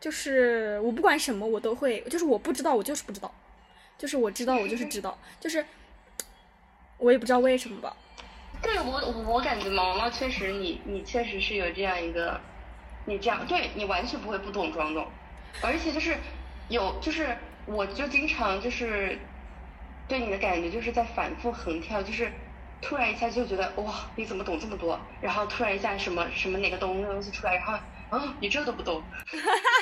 [0.00, 3.34] 就是我不管什么我都会，就是我不知道我就是不知道，
[3.98, 5.64] 就是我知道我就是知道，就是
[6.98, 7.96] 我也不知道为什么吧。
[8.62, 12.40] 对我我感觉毛毛确实你你确实是有这样一个，
[13.06, 15.06] 你这样对你完全不会不懂装懂，
[15.62, 16.16] 而且就是
[16.68, 17.36] 有就是
[17.66, 19.18] 我就经常就是
[20.06, 22.30] 对你的感觉就是在反复横跳，就是
[22.80, 27.76] 突然一下就觉得哇你怎么懂这么多，然后突然一下什么什么哪个东东西出来，然后。
[28.10, 29.36] 啊，你这都不懂，是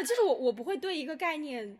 [0.00, 1.76] 的，就是我，我不会对一个概念，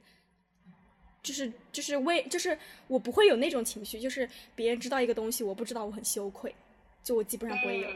[1.23, 6.55] 就是就是为，就是我不会有那种情绪，就是别人知道一个东西，我不知道，我很羞愧，
[7.03, 7.89] 就我基本上不会有，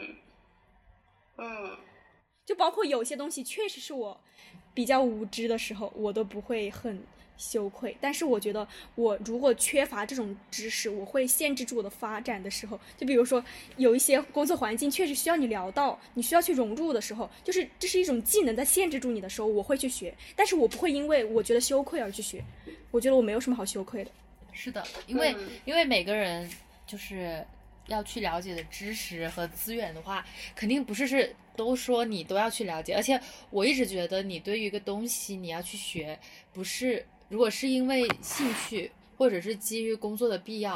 [1.37, 1.77] 嗯，
[2.45, 4.19] 就包括有些东西确实是我
[4.73, 7.01] 比较无知的时候，我都不会很。
[7.37, 8.65] 羞愧，但是我觉得
[8.95, 12.79] 我如果缺乏这种知识，我会限制住我的发展的时候。
[12.97, 13.43] 就比如说
[13.77, 20.13] 有一些工作环境确实需要你聊到，你需要去融入的时候，就是这是一种技能在限制住你的时候，我会去学。
[20.35, 22.43] 但是我不会因为我觉得羞愧而去学，
[22.91, 24.11] 我觉得我没有什么好羞愧的。
[24.51, 26.49] 是的，因为因为每个人
[26.85, 27.45] 就是
[27.87, 30.25] 要去了解的知识和资源的话，
[30.55, 32.93] 肯定不是是都说你都要去了解。
[32.93, 33.19] 而且
[33.49, 36.17] 我一直觉得，你对于一个东西你要去学，
[36.53, 37.05] 不是。
[37.29, 40.73] 如果是因为兴趣，或者是基于工作的必要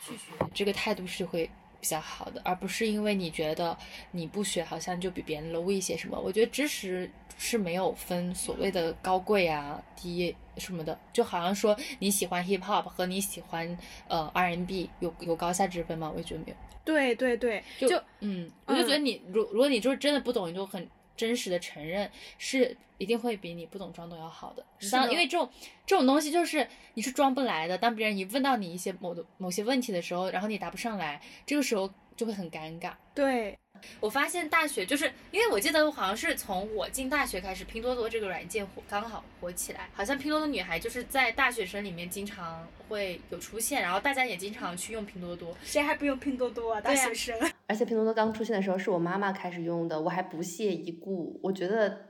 [0.00, 1.48] 去学，这个态度是会
[1.80, 3.76] 比较好的，而不是因为你觉得
[4.12, 6.18] 你不学好像就比别人 low 一些什么。
[6.18, 13.78] 我觉得知识是没有分所谓的高贵啊、低什么的，就好像说你喜欢 hip hop 和你喜欢
[14.08, 16.10] 呃 R&B 有有高下之分吗？
[16.12, 16.56] 我也觉得没有。
[16.84, 20.88] 对对对，就嗯，我就觉得你如如果你就是真的不懂，你就很。
[21.18, 25.50] 真实的承认是一定会比你不懂装懂要好的，当因为这种
[25.84, 27.76] 这种东西就是你是装不来的。
[27.76, 32.92] 当别人一问到你一些某的某些问题的时候，然后你答不上来，这个时候就会很尴尬。
[33.14, 33.58] 对。
[34.00, 45.56] 我发现大学就是因为我记得好像是从我进大学开始，拼多多这个软件火刚好火起来，好像拼多多女孩就是在大学生里面经常会有出现，然后大家也经常去用拼多多。
[45.62, 46.80] 谁还不用拼多多啊？
[46.80, 47.36] 大学生。
[47.66, 51.38] 而且拼多多刚出现的时候是我妈妈开始用的，我还不屑一顾。
[51.42, 52.06] 我觉得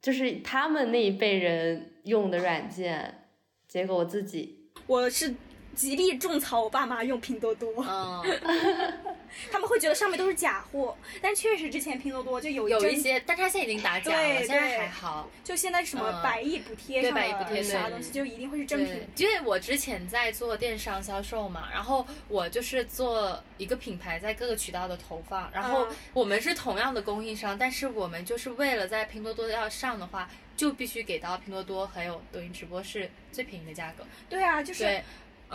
[0.00, 3.28] 就是他们那一辈人用的软件，
[3.68, 5.34] 结果我自己我是。
[5.74, 7.82] 极力种草我爸妈用拼多多，
[9.50, 15.28] 他们会觉得上面都是假货，但确实之前拼多多就有有一些，但它现在已经打假了，现在还好。
[15.42, 19.06] 就现在什么百亿补贴对百亿补贴啥东西，就一定会是正品。
[19.16, 34.04] 因为我之前在做电商销售嘛，然后我就是做一个品牌在各个渠道的投放，然后我们是同样的供应商，但是我们就是为了在拼多多要上的话，就必须给到拼多多还有抖音直播是最便宜的价格。
[34.28, 35.02] 对啊，就是。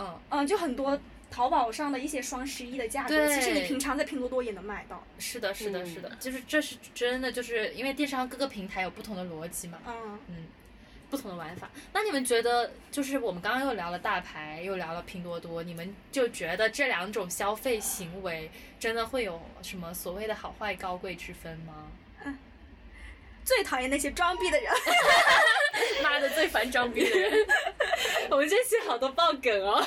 [0.00, 0.98] 嗯嗯，就很多
[1.30, 5.04] 淘宝上的一些双十一的价格，其实你平常在拼多多也能买到。
[5.18, 10.46] 是的，是的，嗯是的，就是这是真的，就是因为电商各个平台有不同的逻辑嘛，嗯，嗯，
[11.10, 11.70] 不同的玩法。
[11.92, 21.86] 那你们觉得，就是我们刚刚又聊了大牌，又聊了拼多多，你们就觉得这两种消费行为真的会有什么所谓的好坏高贵之分吗？
[23.44, 24.72] 最讨厌那些装逼的人。
[26.02, 27.46] 妈的，最烦装逼的人。
[28.30, 29.84] 我们这期好多爆梗哦。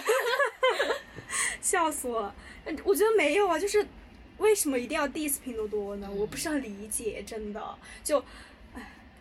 [1.62, 2.36] 笑死我了！
[2.66, 3.86] 呃我觉得没有啊，就是
[4.38, 6.10] 为什么一定要 diss 拼多多呢？
[6.12, 7.62] 我不是很理解，真的。
[8.04, 8.24] 就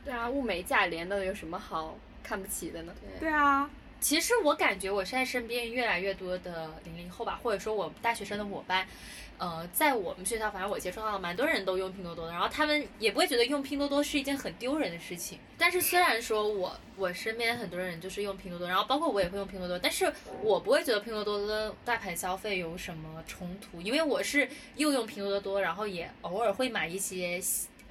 [0.05, 2.93] 对啊，物美价廉的有什么好看不起的呢？
[3.21, 3.71] 对啊，
[4.03, 8.85] 其实我感觉我现在身边越来越多的零零后吧，或者说我大学生的伙伴，
[9.39, 15.39] 呃，在我们学校，反正我接触到蛮多人都用拼多多的，然后他们也不会觉得用拼多多是一件很丢人的事情。
[15.57, 27.41] 但是虽然说我我身边很多人就是用拼多多，然后包括我也会用拼多多，但是我不会觉得拼多多跟大牌消费有什么冲突，因为我是又用拼多多，然后也偶尔会买一些。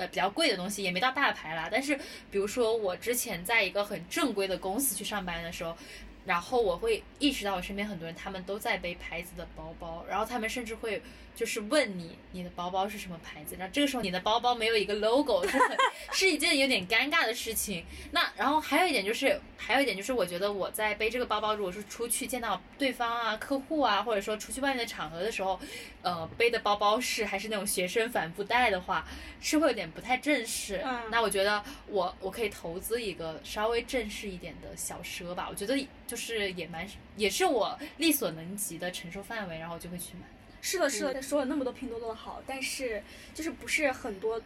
[0.02, 1.96] 呃，比较贵的东西也没到大牌啦，但是
[2.32, 5.78] 比如说我之前在一个很正规的公司去上班的时候，
[6.26, 11.00] 然后我会意识到我身边很多人他们都在背牌子的包包，然后他们甚至会
[11.36, 15.78] 就是问你你的包包是什么牌子，然后这个时候你的包包没有一个 logo 是很
[16.14, 17.86] 是一件有点尴尬的事情。
[18.12, 25.60] 那然后还有一点就是还有一点就是我觉得我在背这个包包，如果是出去见到对方啊、客户啊，或者说出去外面的场合的时候，
[26.02, 29.08] 呃，背的包包是还是那种学生帆布袋的话，
[29.40, 30.82] 是会有点不太正式。
[30.84, 40.26] 嗯那我觉得我我可以投资一个稍微正式一点的小奢吧，我觉得就是也蛮也是我力所能及的承受范围，然后我就会去买。
[40.62, 43.02] 是的，是的，说了那么多拼多多的好，但是
[43.34, 44.42] 就是不是很多，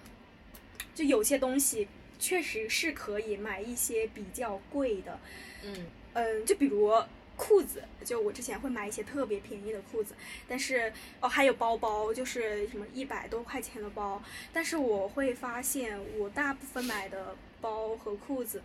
[0.95, 1.87] 就有些东西
[2.17, 5.19] 确实是可以买一些比较贵的，
[5.63, 5.85] 嗯。
[6.17, 6.93] 嗯，就比如
[7.35, 10.15] 裤子，就我之前会买一些特别便宜的裤子，
[10.47, 18.61] 但是哦还有包包，就是什么一百多块钱的包，但是我会发现我大部分买的包和裤子，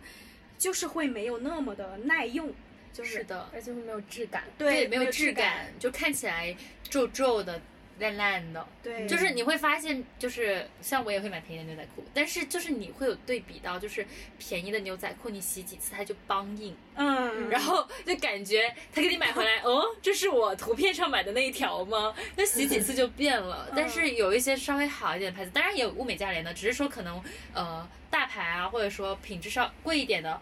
[0.57, 2.53] 就是会没有那么的耐用，
[2.93, 4.43] 就是是的，而且会没有质感。
[4.57, 7.59] 对没有有质感，就看起来皱皱的、
[7.99, 8.67] 烂烂的。
[8.83, 14.05] 对，就是你会发现，就是像我也会买便宜的牛仔裤，但是就是你会有对比到，就是
[14.37, 22.13] 便宜的牛仔裤你洗几次它就梆硬，嗯， 然后就感觉他给你买回来，哦，这是我图片上买的那一条吗？
[22.35, 23.71] 那洗几次就变了。
[23.75, 27.21] 但是有一些稍微好一点的牌子，当然也有物美价廉的，只是说可能
[27.53, 30.41] 呃大牌啊，或者说品质稍贵一点的，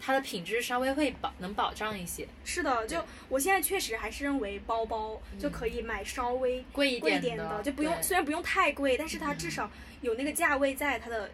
[0.00, 2.26] 它的品质稍微会保能保障一些。
[2.44, 9.70] 是的，就我现在确实还是认为包包就可以买稍微贵一点的就不用虽然不用太贵，但是它至少
[10.00, 11.30] 有那个价位在，它的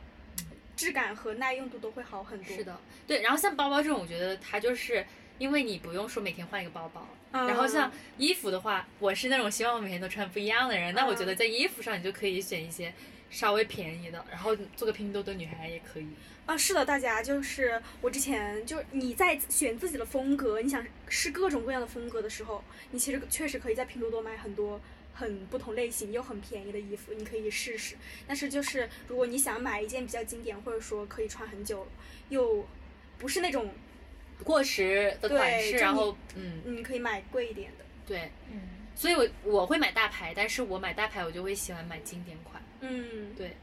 [0.75, 2.57] 质感和耐用度都会好很多。
[2.57, 3.23] 是，的，对。
[3.23, 5.07] 然后像包包这种，我觉得它就是
[5.39, 12.93] 因为你不用说每天换一个包包，嗯、然后像衣服的话，我是那种希望每天都穿不一样的人，那我觉得嗯在衣服上你就可以选一些
[13.37, 16.09] 稍微便宜的，然后做个拼多多女孩也可以。
[16.47, 24.81] 啊，是的，大家就是我之前就是你在选自己的风格，你想试各种各样的风格的时候，你其实确实可以在拼多多买很多
[25.13, 27.95] 很不同类型又很便宜的衣服，你可以试试。
[28.27, 31.87] 但是就是如果你想买一件比较经典，或者说可以穿很久，
[32.31, 32.67] 又
[33.19, 33.71] 不是那种
[34.43, 37.85] 过时的款式，然后嗯，你可以买贵一点的。
[38.07, 38.63] 对，嗯，
[38.95, 42.63] 所以我我会买大牌，但是我买大牌我就会喜欢买经典款。
[42.89, 43.57] 嗯，对，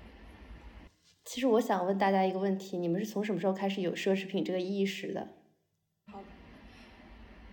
[1.24, 5.28] 其实我想问大家一个问题：你们是从什么时候开始有奢侈品这个意识的？
[6.12, 6.22] 好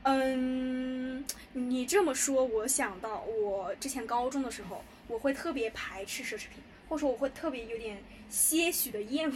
[0.03, 9.35] 嗯，你这么说，我想到我之前高中的时候，我会特别排斥奢侈品，或者说我会特别有点些许的厌恶，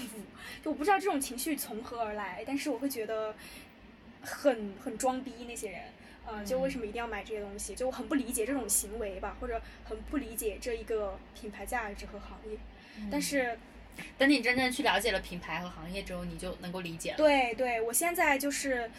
[0.62, 3.34] 就我不知道这种情绪从何而来，但是我会觉得
[4.22, 5.80] 很很装逼那些人，
[6.26, 7.74] 呃，就为什么一定要买这些东西？
[7.74, 12.58] 就我很不理解这种行为吧，或者很不理解这一个品牌价值和行业，
[13.10, 13.58] 但是。
[14.18, 17.16] 等你真正去了解了品牌和行业之后，你就能够理解了。
[17.16, 18.90] 对对，我现在就是，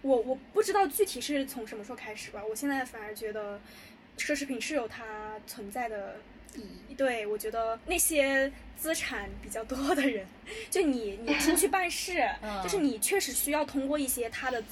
[0.00, 3.60] 我我不知道具体是从什么时候开始吧，我现在反而觉得
[4.16, 6.16] 奢侈品是有它存在的
[6.54, 6.94] 意义。
[6.94, 10.26] 对，我觉得那些资产比较多的人，
[10.70, 14.64] 就你你出去办事，嗯就是你确实需要通过一些他的。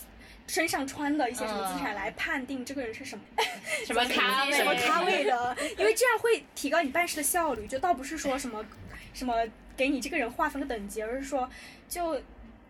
[0.47, 3.25] 身上穿的一些什么资产嗯来判定这个人是什么
[3.85, 4.53] 什么咖位？
[4.53, 7.67] 什么咖位的，因为这样会提高你办事的效率。
[7.67, 8.65] 就倒不是说什么
[9.13, 9.35] 什么
[9.77, 11.49] 给你这个人划分个等级，而是说
[11.89, 12.21] 就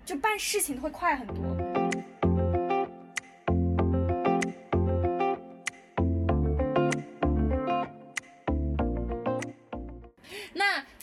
[0.05, 1.86] 就办事情会快很多。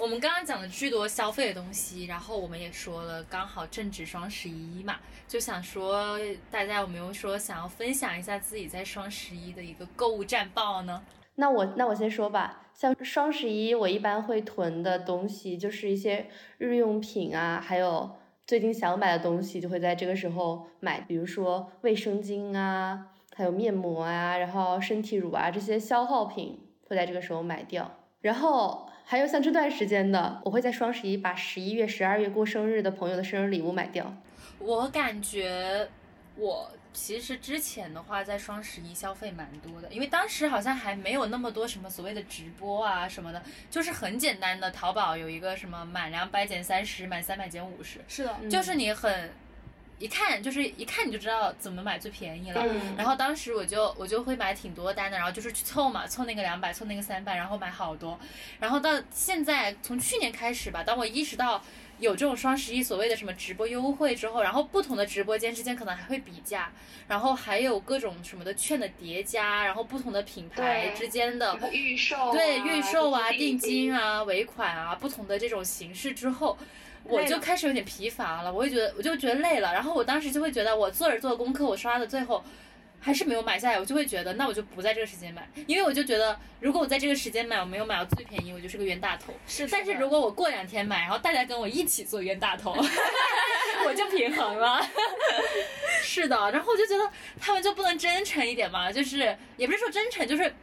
[0.03, 4.97] 我们刚刚讲了巨多消费的东西，然后我们也说了，刚好正值双十一嘛，
[5.29, 6.19] 就想说
[6.51, 11.01] 大家有没有说想要分享一下自己在双十一的一个购物战报呢？
[11.35, 16.27] 那我那我先说吧，像双十一我一般会囤的东西就是一些
[16.57, 18.11] 日用品啊，还有
[18.45, 27.89] 最近想买的东西就会在这个时候买，比如说卫生巾啊，还有面膜啊，然后身体乳啊这些消耗品会在这个时候买掉，
[28.19, 28.89] 然后。
[29.05, 34.13] 还有像这段时间的，我会在双十一把十一月、十二月过生日的朋友的生日礼物买掉。
[34.59, 35.87] 我感觉
[36.35, 47.99] 我其实之前的话，在双十一消费蛮多的，因为当时好像还没有那么多什么所谓的直播啊什么的，就是很简单的，淘宝有一个什么满两百减三十，满三百减五十。
[48.07, 49.29] 是的，就是你很。
[50.03, 52.61] 一看就是一看你就知道怎么买最便宜了，
[52.97, 58.19] 然后当时我就我就会买挺多单的，然后就是去凑嘛，凑那个两百，凑那个三百，然后买好多，
[58.59, 61.63] 然后到现在从去年开始吧，当我意识到
[61.99, 66.69] 有这种双十一所谓的什么直播优惠之后，然后不同的直播间之间可能还会比价，
[67.07, 76.57] 然后还有各种什么的券的叠加，然后不同的品牌之间的预售，对预售啊、定金啊、尾款啊，不同的这种形式之后。
[77.05, 82.43] 我就开始有点疲乏了，我会觉得我就觉得累了，然后我当时就会觉得我做着做功课，我刷的最后
[82.99, 89.33] 还是没有买下来，我就会觉得那我就不在这个时间买，因为我就觉得如果我在这个时间买，我没有买到最便宜，我就是个冤大头。
[89.47, 92.71] 是，但是如果我过两天买，然后大家跟我一起做冤大头，
[93.85, 94.81] 我就平衡了。
[96.01, 100.53] 是的，然后我就觉得他们就不能真诚一点嘛，就是也不是说真诚，就是。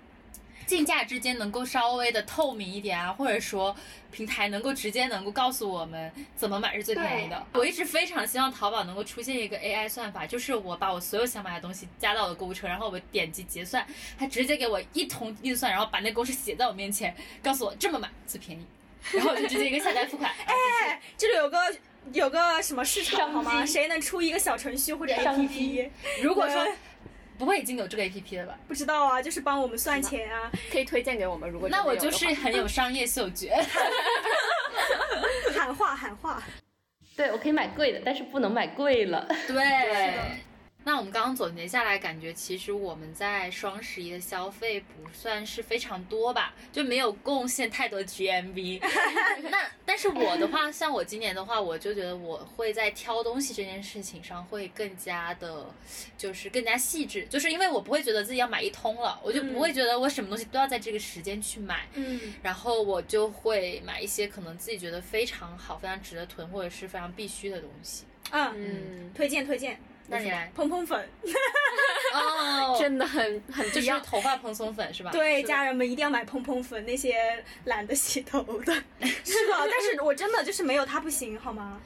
[0.70, 3.74] 竞价之间能够稍微的透明一点啊，或者说
[4.12, 7.44] 平台能够直接能够告诉我们怎么买是最便宜的。
[7.54, 13.84] 我一直非常希望淘宝能够出现一个 AI 算法，就是我把我所有想买的东西加到我的购物车，然后我点击结算，
[14.16, 17.12] 它直接给我一通运算，然后把那公式写在我面前，
[17.42, 18.64] 告诉我这么买最便宜，
[19.10, 20.30] 然后我就直接一个下单付款。
[20.46, 21.58] 哎，这里有个
[22.12, 23.66] 有个什么市场好吗？
[23.66, 25.90] 谁能出一个小程序或者 APP？
[26.22, 26.64] 如果说。
[27.41, 28.55] 不会已经有这个 A P P 了吧？
[28.68, 31.49] 不知道啊，就是帮我们算钱啊，可以推荐给我们。
[31.49, 33.57] 如果那我就是很有商业嗅觉，
[35.57, 36.43] 喊话喊话。
[37.16, 39.26] 对，我可以买贵的，但是不能买贵了。
[39.49, 40.43] 对。
[40.83, 48.81] 那我们刚刚总结下来，感觉其实我们在双十一的消费不算是非常多吧，就没有贡献太多 GMV。
[49.51, 55.66] 那但是我的话，像我今年的话，我就觉得我会在挑东西这件事情上会更加的，
[56.16, 61.87] 就是更加细致，就是因为我不会觉得自己要买一通了，我就不会觉得我什么东西都要在这个时间去买。
[61.95, 62.35] 嗯。
[62.43, 68.05] 然后我就会买一些可能自己觉得非常好、非常值得囤或者是非常必须的东西。
[68.33, 69.78] 嗯，推荐推荐。
[70.11, 71.08] 那你来蓬蓬粉，
[72.12, 75.11] 哦，真的很很就是头发蓬松粉是吧？
[75.12, 79.54] 对，家人们一定要买蓬蓬粉，那些懒得洗头的， 是的。
[79.56, 81.80] 但是我真的就是没有它不行，好吗？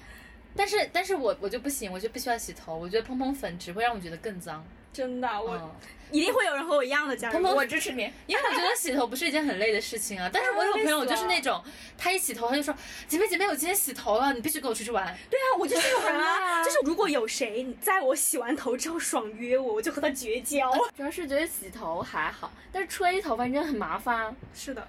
[0.56, 4.64] 但是但是我我就不行，我就不需要洗头，我觉得蓬蓬粉只会让我觉得更脏。
[4.92, 5.76] 真的，我
[6.10, 7.42] 一定会有人和我一样的家人。
[7.42, 10.28] 我支持你，因为我觉得洗头不是一件很累的事情啊。
[10.32, 11.62] 但是我有朋友就是那种，
[11.96, 12.74] 他一洗头他就说
[13.08, 16.62] ：“姐妹姐妹，我今天洗头了，你必须跟我出去玩。”对啊，我就是这种人 啊。
[16.64, 20.70] 就是如果有谁在我洗完头之后爽约我，我就和他绝交。
[20.96, 24.34] 主要是觉得洗头还好，但是吹头发真的很麻烦。
[24.54, 24.86] 是的，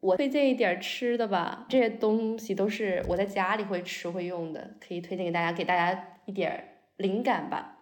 [0.00, 7.78] 我推荐一点吃的吧，这些东西都是我在家里会吃会用的，可以推荐给大家，给大家一点灵感吧。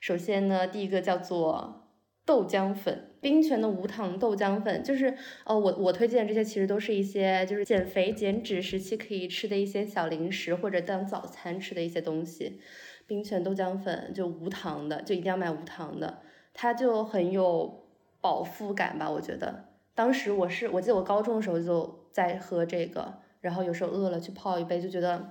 [0.00, 1.85] 首先呢，第一个叫做
[2.26, 12.60] 豆浆粉，冰泉的无糖豆浆粉，就是呃，我我推荐这些其实都是一些就是减肥减脂时期可以吃的一些小零食或者当早餐吃的一些东西。
[13.06, 16.18] 冰泉豆浆粉就无糖的，就一定要买无糖的，
[16.52, 17.86] 它就很有
[18.20, 19.08] 饱腹感吧？
[19.08, 25.30] 我觉得，当时我是我记得我高中的时候就在喝这个，然后有时候饿了去泡一杯，就觉得，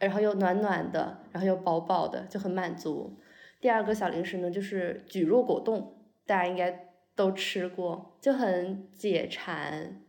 [0.00, 3.16] 然后又暖暖的，然后又饱饱的，就很满足。
[3.60, 5.94] 第二个小零食呢，就是蒟蒻果冻，
[6.32, 10.02] 大家应该都吃过，就很解馋。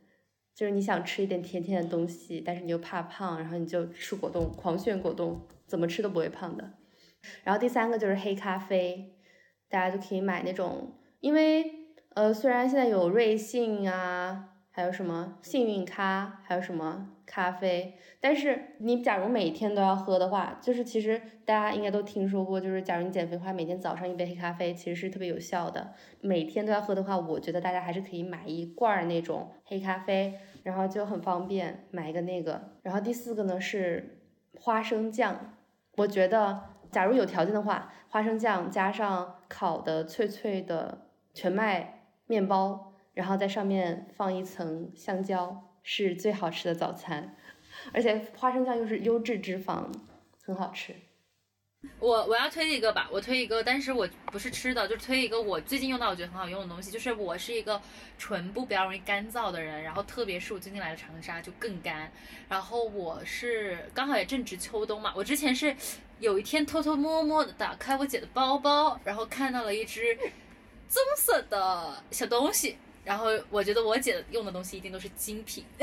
[0.55, 6.71] 就是你想吃一点甜甜的东西，但是你又怕胖，然后你就吃果冻，狂炫果冻，怎么吃都不会胖的。
[7.43, 9.17] 然后第三个就是黑咖啡，
[9.67, 11.69] 大家就可以买那种，因为
[12.15, 14.51] 呃，虽然现在有瑞幸啊。
[14.75, 17.97] 还有什么幸运咖，还有什么咖啡？
[18.19, 25.93] 但是你假如每天都要喝的话，就是其实大家应该都听说过，就是假如你减肥的话，每天早上一杯黑咖啡其实是特别有效的。
[26.21, 32.77] 每天都要喝的话，我觉得大家还是可以买一罐那种黑咖啡，然后就很方便，买一个那个。
[32.81, 34.21] 然后第四个呢是
[34.59, 35.55] 花生酱，
[35.97, 36.61] 我觉得
[36.91, 42.89] 假如有条件的话，花生酱加上烤的脆脆的全麦面包。
[43.13, 47.35] 然后在上面放一层香蕉，是最好吃的早餐。
[47.93, 49.91] 而且花生酱又是优质脂肪，
[50.43, 50.95] 很好吃。
[51.99, 57.81] 我我要推一个吧，我推一个，但是我不是吃的，就推一个我最近用到我觉得很好用的东西，就是我是一个
[58.17, 62.09] 唇部比较容易干燥的人，然后特别是我最近来了长沙就更干，
[62.47, 65.75] 然后我是刚好也正值秋冬嘛，我之前是
[66.19, 70.17] 有一天偷偷摸摸的打开我姐的包包，然后看到了一只
[70.87, 72.77] 棕色的小东西。
[73.03, 75.65] 然后我觉得我姐用的东西一定都是精品，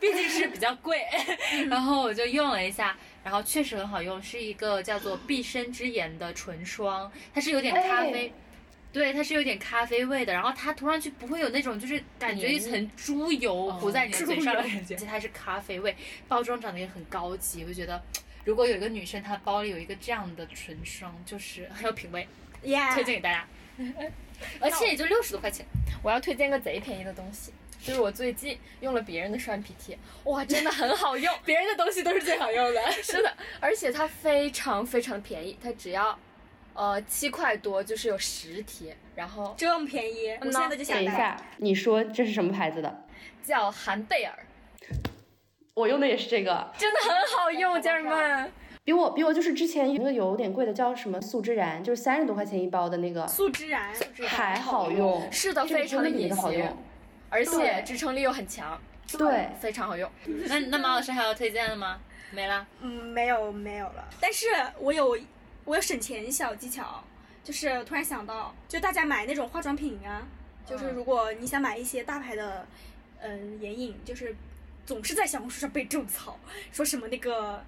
[0.00, 1.00] 毕竟是比较贵。
[1.70, 8.32] 然后我就用了一下，然后确实很好用，是一个叫做毕生之颜的唇霜，它是有点咖啡，
[8.92, 10.32] 对，它是有点咖啡味的。
[10.32, 15.96] 然后它涂上去不会有那种就是感觉一层猪油糊在你的嘴上的感觉，而且它是咖啡味，
[16.26, 17.62] 包装长得也很高级。
[17.62, 18.02] 我就觉得，
[18.44, 22.26] 如果有一个女生她包里有一个这样的唇霜，就是很有品味，
[22.62, 23.46] 推荐给大家。
[24.60, 25.64] 而且也就六十多块钱。
[26.02, 31.34] 我要推荐个贼便宜的东西，就是我最近用了别人的双皮贴，哇，真的很好用。
[31.44, 32.90] 别人的东西都是最好用的。
[33.02, 36.18] 是的，而且它非常非常便宜，它只要
[36.72, 43.06] 呃七块多，就是有十贴，然后这么便宜，我现在就想等一下，你说这是什么牌子的？
[43.44, 44.38] 叫韩贝尔。
[45.74, 48.52] 我用的也是这个，真的很好用，家人们。
[48.82, 53.94] 比我比我就是之前那个有点贵的叫什么素之然，就是三十多块钱一包的那个素之然，
[54.26, 56.68] 还好用，是的，非常的隐形，
[57.28, 58.80] 而且支撑力又很强，
[59.18, 60.10] 对，非常好用。
[60.48, 62.00] 那那马老师还有推荐的吗？
[62.32, 64.08] 没了，嗯，没有没有了。
[64.18, 64.46] 但是
[64.78, 65.16] 我有
[65.64, 67.04] 我有省钱小技巧，
[67.44, 70.26] 就是突然想到，就大家买那种化妆品啊，
[70.64, 72.66] 就是如果你想买一些大牌的，
[73.20, 74.34] 嗯，眼影，就是
[74.86, 76.40] 总是在小红书上被种草，
[76.72, 77.62] 说什么那个。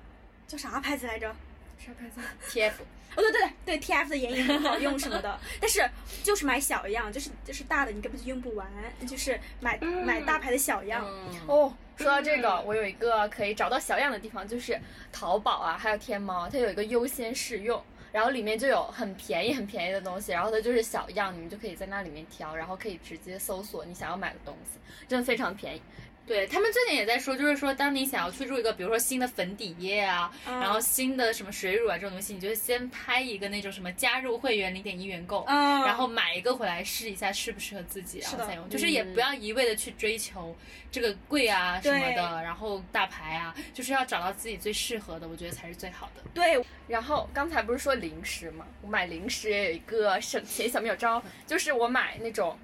[0.46, 1.34] 叫啥牌子来着？
[1.78, 2.20] 啥牌子？
[2.50, 2.82] T F。
[3.14, 5.86] 哦对对对对，T F 的眼影很好用什么的， 但是
[6.22, 8.66] 就是买小样，就是就是大的你根本就用不完，
[9.06, 11.04] 就是买买大牌的小样。
[11.46, 14.80] 哦，说到这个，我有一个可以找到小样的地方，就是
[15.12, 25.82] 淘宝啊，还有天猫，它有一个优先试用，然后里面就有很便宜很便宜的东西，然后它就是小样，你们就可以在那里面挑，然后可以直接搜索你想要买的东西，真的非常便宜。
[26.24, 38.68] 对他们最近也在说，就是说，当你想要去入一个，比如说新的粉底液啊，然后新的什么水乳啊这种东西，你就先拍一个那种什么加入会员零点一元购，然后买一个回来试一下适不适合自己，然后再用。
[38.70, 40.56] 就是也不要一味的去追求
[40.90, 46.22] 这个贵啊什么的，然后大牌啊，就是要找到自己最适合的，我觉得才是最好的。
[46.32, 48.64] 对，然后刚才不是说零食嘛？
[48.80, 52.56] 我买零食也有一个省钱小妙招，就是我买那种。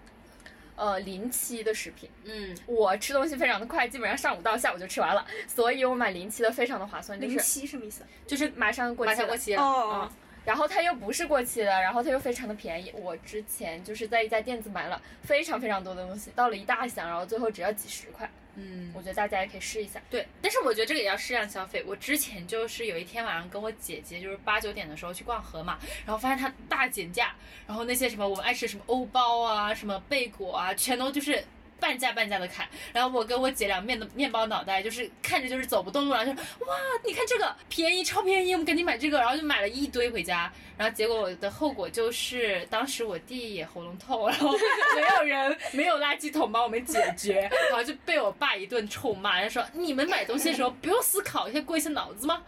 [0.79, 7.21] 呃，临期的食品，嗯，我吃东西非常的快，基本上上午到下午就吃完了，所以我买临期的非常的划算。
[7.21, 8.03] 临期什么意思？
[8.29, 9.63] 就是马上过期，马上过期了。
[9.63, 10.11] 哦。
[10.45, 12.91] 然后它又不是过期的，然后它又非常的便宜。
[12.95, 18.31] 我之前就是在一家店子买了非常非常多的东西，到了一大箱，然后最后只要几十块。
[18.59, 20.03] 嗯，我觉得大家也可以试一下。
[20.11, 21.85] 对，但是我觉得这个也要适量消费。
[21.87, 27.35] 我之前就是有一天晚上跟我姐姐，就是八九点的时候去逛盒马，然后发现它大减价，
[27.67, 31.45] 然后那些什么我们爱吃什么欧包啊、什么贝果啊，全都就是。
[31.81, 44.53] 半价半价的砍，然后我跟我姐俩面的面包脑袋，就是看着就是走不动路了，就哇，你看这个便宜超便宜，我们赶紧买这个，然后就买了一堆回家，然后结果的后果就是当时我弟也喉咙痛，然后
[44.97, 52.43] 没有人没有垃圾桶帮我们解决，然后就被我爸一顿臭骂，他说你们买东西的时候不用思考一下过一下脑子吗？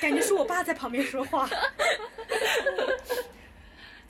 [0.00, 1.48] 感觉是我爸在旁边说话。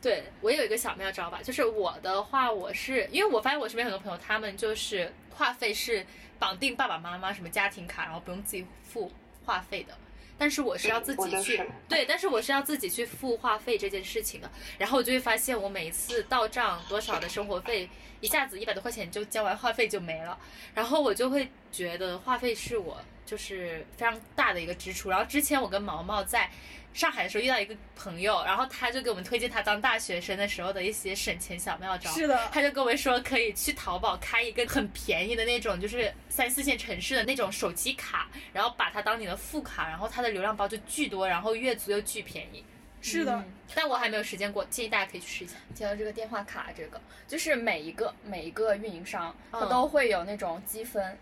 [0.06, 6.06] 对我有一个小妙招吧，就是我的话，我是因为我发现我身边很多朋友，他们就是话费是
[6.38, 9.10] 绑定爸爸妈妈什么家庭卡，然后不用自己付
[9.44, 9.92] 话费的。
[10.38, 14.48] 但是我是要自己去，对，但是我是要自己去付话费这件事情的。
[14.78, 17.90] 然后我就会发现，我每一次到账多少的生活费，
[18.20, 20.38] 一下子一百多块钱就交完话费就没了。
[20.72, 25.10] 然后我就会觉得话费是我就是非常大的一个支出。
[25.10, 26.48] 然后之前我跟毛毛在。
[26.96, 32.10] 上海的时候遇到一个朋友，然后他就给我们推荐他当大学生的时候的一些省钱小妙招。
[32.10, 42.64] 是的，他就跟我们说可以去淘宝开一个很便宜的那种，就是三四线城市的那种手机卡，然后把它当你的副卡，然后它的流量包就巨多，然后月租又巨便宜。
[43.02, 43.44] 是的，
[43.74, 45.54] 但我还没有实践过，建议大家可以去试一下。
[45.74, 51.16] 提到这个电话卡，这个就是每一个每一个运营商，它都会有那种积分。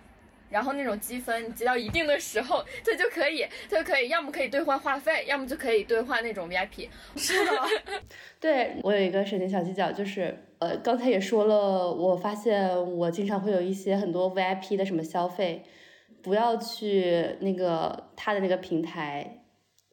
[0.55, 6.89] 然后那种积分，你积到一定的时候，它就可以，它就可以，要么可以兑换话费，要么就可以兑换那种 VIP。
[7.17, 7.51] 是的，
[8.39, 15.65] 对我有一个省钱小技巧，就是呃，刚才也说了，我发现我经常会有一些很多 VIP 的什么消费，
[16.23, 19.47] 不要去那个他的那个平台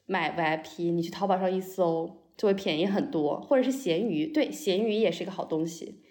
[0.05, 6.03] 买 VIP，你去淘宝上一搜就会便宜很多，或者是闲鱼，对，闲鱼也是一个好东西。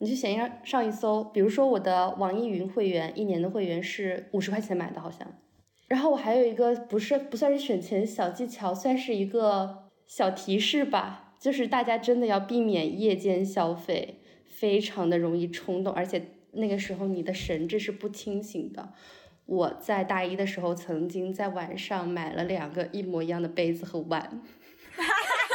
[0.00, 5.26] 你去闲鱼上一搜，比如说我的网易云会员，一年的会员是五十块钱买的，好像，
[5.88, 16.22] 然后我还有一个不是不算是省钱小技巧，算是一个小提示吧，就是大家真的要避免夜间消费，非常的容易冲动，而且
[16.52, 18.92] 那个时候你的神志是不清醒的。
[19.46, 25.04] 我在大一的时候曾经在晚上买了两个一模一样的杯子和碗，哈哈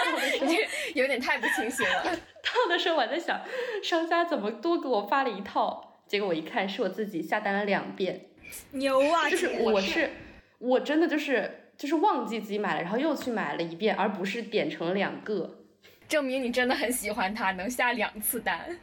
[0.09, 0.57] 哈
[0.95, 2.32] 有点太不清醒了。
[2.43, 3.41] 到的时候我在想，
[3.81, 6.01] 商家怎么多给我发了一套？
[6.05, 8.27] 结果我一看，是我自己下单了两遍。
[8.71, 9.29] 牛啊！
[9.29, 10.11] 就是我是
[10.59, 15.59] 我真的就是就是忘记自己买了，然后又去买了一遍，而不是点成了两个。
[16.07, 18.77] 证明你真的很喜欢它，能下两次单。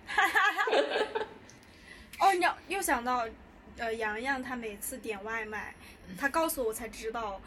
[2.19, 3.25] 哦，你又想到，
[3.79, 5.75] 呃，洋洋他每次点外卖，
[6.19, 7.41] 他告诉我才知道，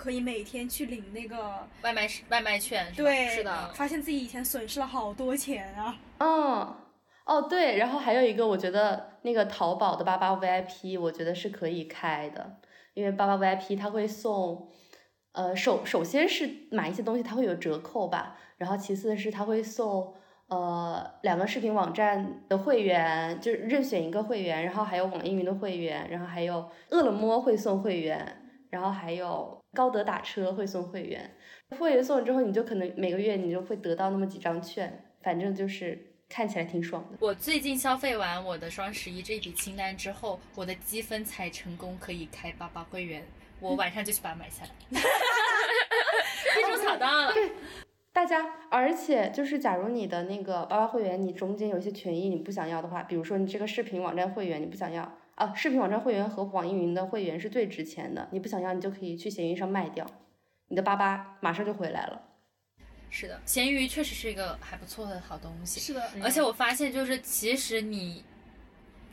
[0.00, 2.90] 可以每天去领那个，外卖外卖券？
[2.96, 5.94] 对，是的发现自己以前损失了好多钱啊。
[6.16, 6.74] 嗯，
[7.26, 12.56] 哦对，然后还有一个，我觉得那个淘宝的八八 VIP，我觉得是可以开的，
[12.94, 14.70] 因为八八 VIP 它会送，
[15.32, 20.14] 呃，首首先是买一些东西它会有折扣吧，然后其次是它会送。
[20.48, 31.36] 呃，两个视频网站的会员就是任选一个会员，然后还有网易云的会员，然后还有饿了么会送会员，然后还有高德打车会送会员。
[31.78, 37.18] 会员送了之后，你就可能每个月你就会得到那么几张券，反正就是看起来挺爽的。
[37.20, 43.24] 我最近消费完我的双十一这笔清单之后，我的积分才成功可以开八八会员，
[43.60, 44.70] 我晚上就去把它买下来。
[46.56, 47.32] 被种草到了。
[48.12, 60.06] 大家，而且就是，假如你的那个八八会员，你中间有一些权益你不想要的话，比如说你这个视频网站会员你不想要啊，视频网站会员和网易云的会员是最值钱的，你不想要，你就可以去闲鱼上卖掉，
[60.68, 62.20] 你的八八马上就回来了。
[63.08, 65.80] 是的，闲鱼确实是一个还不错的好东西。
[65.80, 68.22] 是的，而且我发现，就是其实你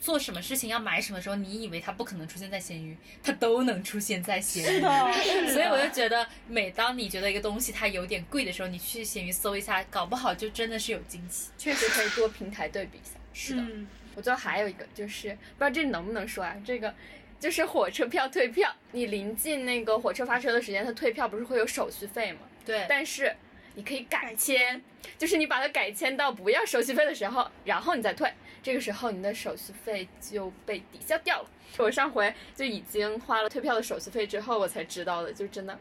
[0.02, 4.66] 做什么事情要买什么时候，你以为它不可能出现在闲鱼，它都能出现在闲鱼。
[4.66, 11.52] 是的，是的所以我就觉得，每当你觉得一个东西它有点贵的时候，你去闲鱼搜一下，搞不好就真的是有惊喜。
[11.58, 13.12] 确实可以多平台对比一下。
[13.32, 16.56] 是的，嗯我最后还有一个就是，不知道这能不能说啊？
[16.66, 16.92] 这个
[17.40, 22.40] 就是火车票退票，你临近那个火车发车的时间，它退票不是会有手续费吗？
[22.66, 23.32] 对，但是
[23.76, 24.82] 你可以改签，
[25.20, 31.50] 就是你把它改签到不要手续费的时候，然后你再退，这个时候你的手续费就被抵消掉了。
[31.78, 35.80] 我上回就已经花了退票的手续费之后，我才知道的，就真的，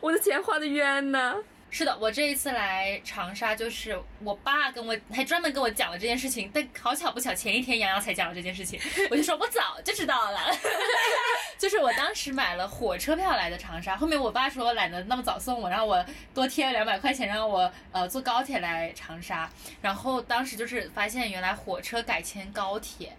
[0.00, 1.36] 我的钱花的冤呐。
[1.72, 10.40] 是的，我这一次来长沙，就是我爸跟我还专门跟我讲了这件事情，但好巧不巧，前一天洋洋才讲了这件事情，我就说我早就知道了，
[11.56, 16.04] 就是我当时买了火车票来的长沙，后面我爸说懒得那么早送我，让我
[16.34, 19.48] 多贴了两百块钱，让我呃坐高铁来长沙，
[19.80, 23.16] 然后当时就是发现原来火车改签高铁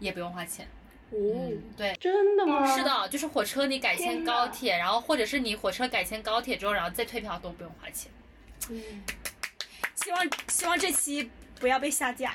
[0.00, 0.66] 也不用花钱，
[1.12, 1.96] 嗯，对。
[2.00, 2.76] 真的吗？
[2.76, 2.82] 是。
[2.82, 8.10] 的，就是火车你改签高铁，然后或者是你火车改签高铁之后，然后再退票都不用花钱。
[8.70, 9.02] 嗯
[9.94, 12.34] 希望希望这期不要被下架。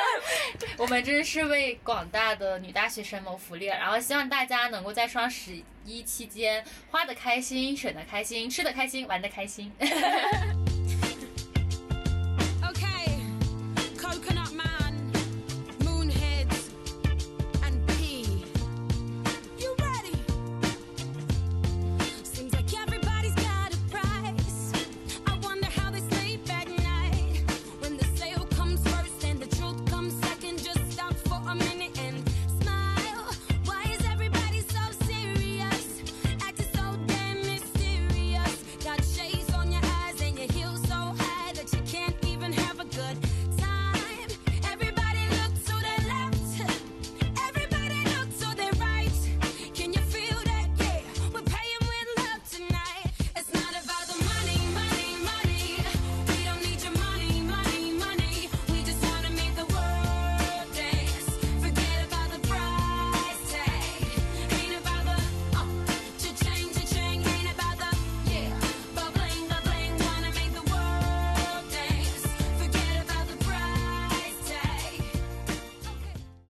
[0.78, 9.70] 我们真是为广大的女大学生谋福利了，然后希望大家能够在双十一期间花的开心、省的开心、吃的开心、玩的开心。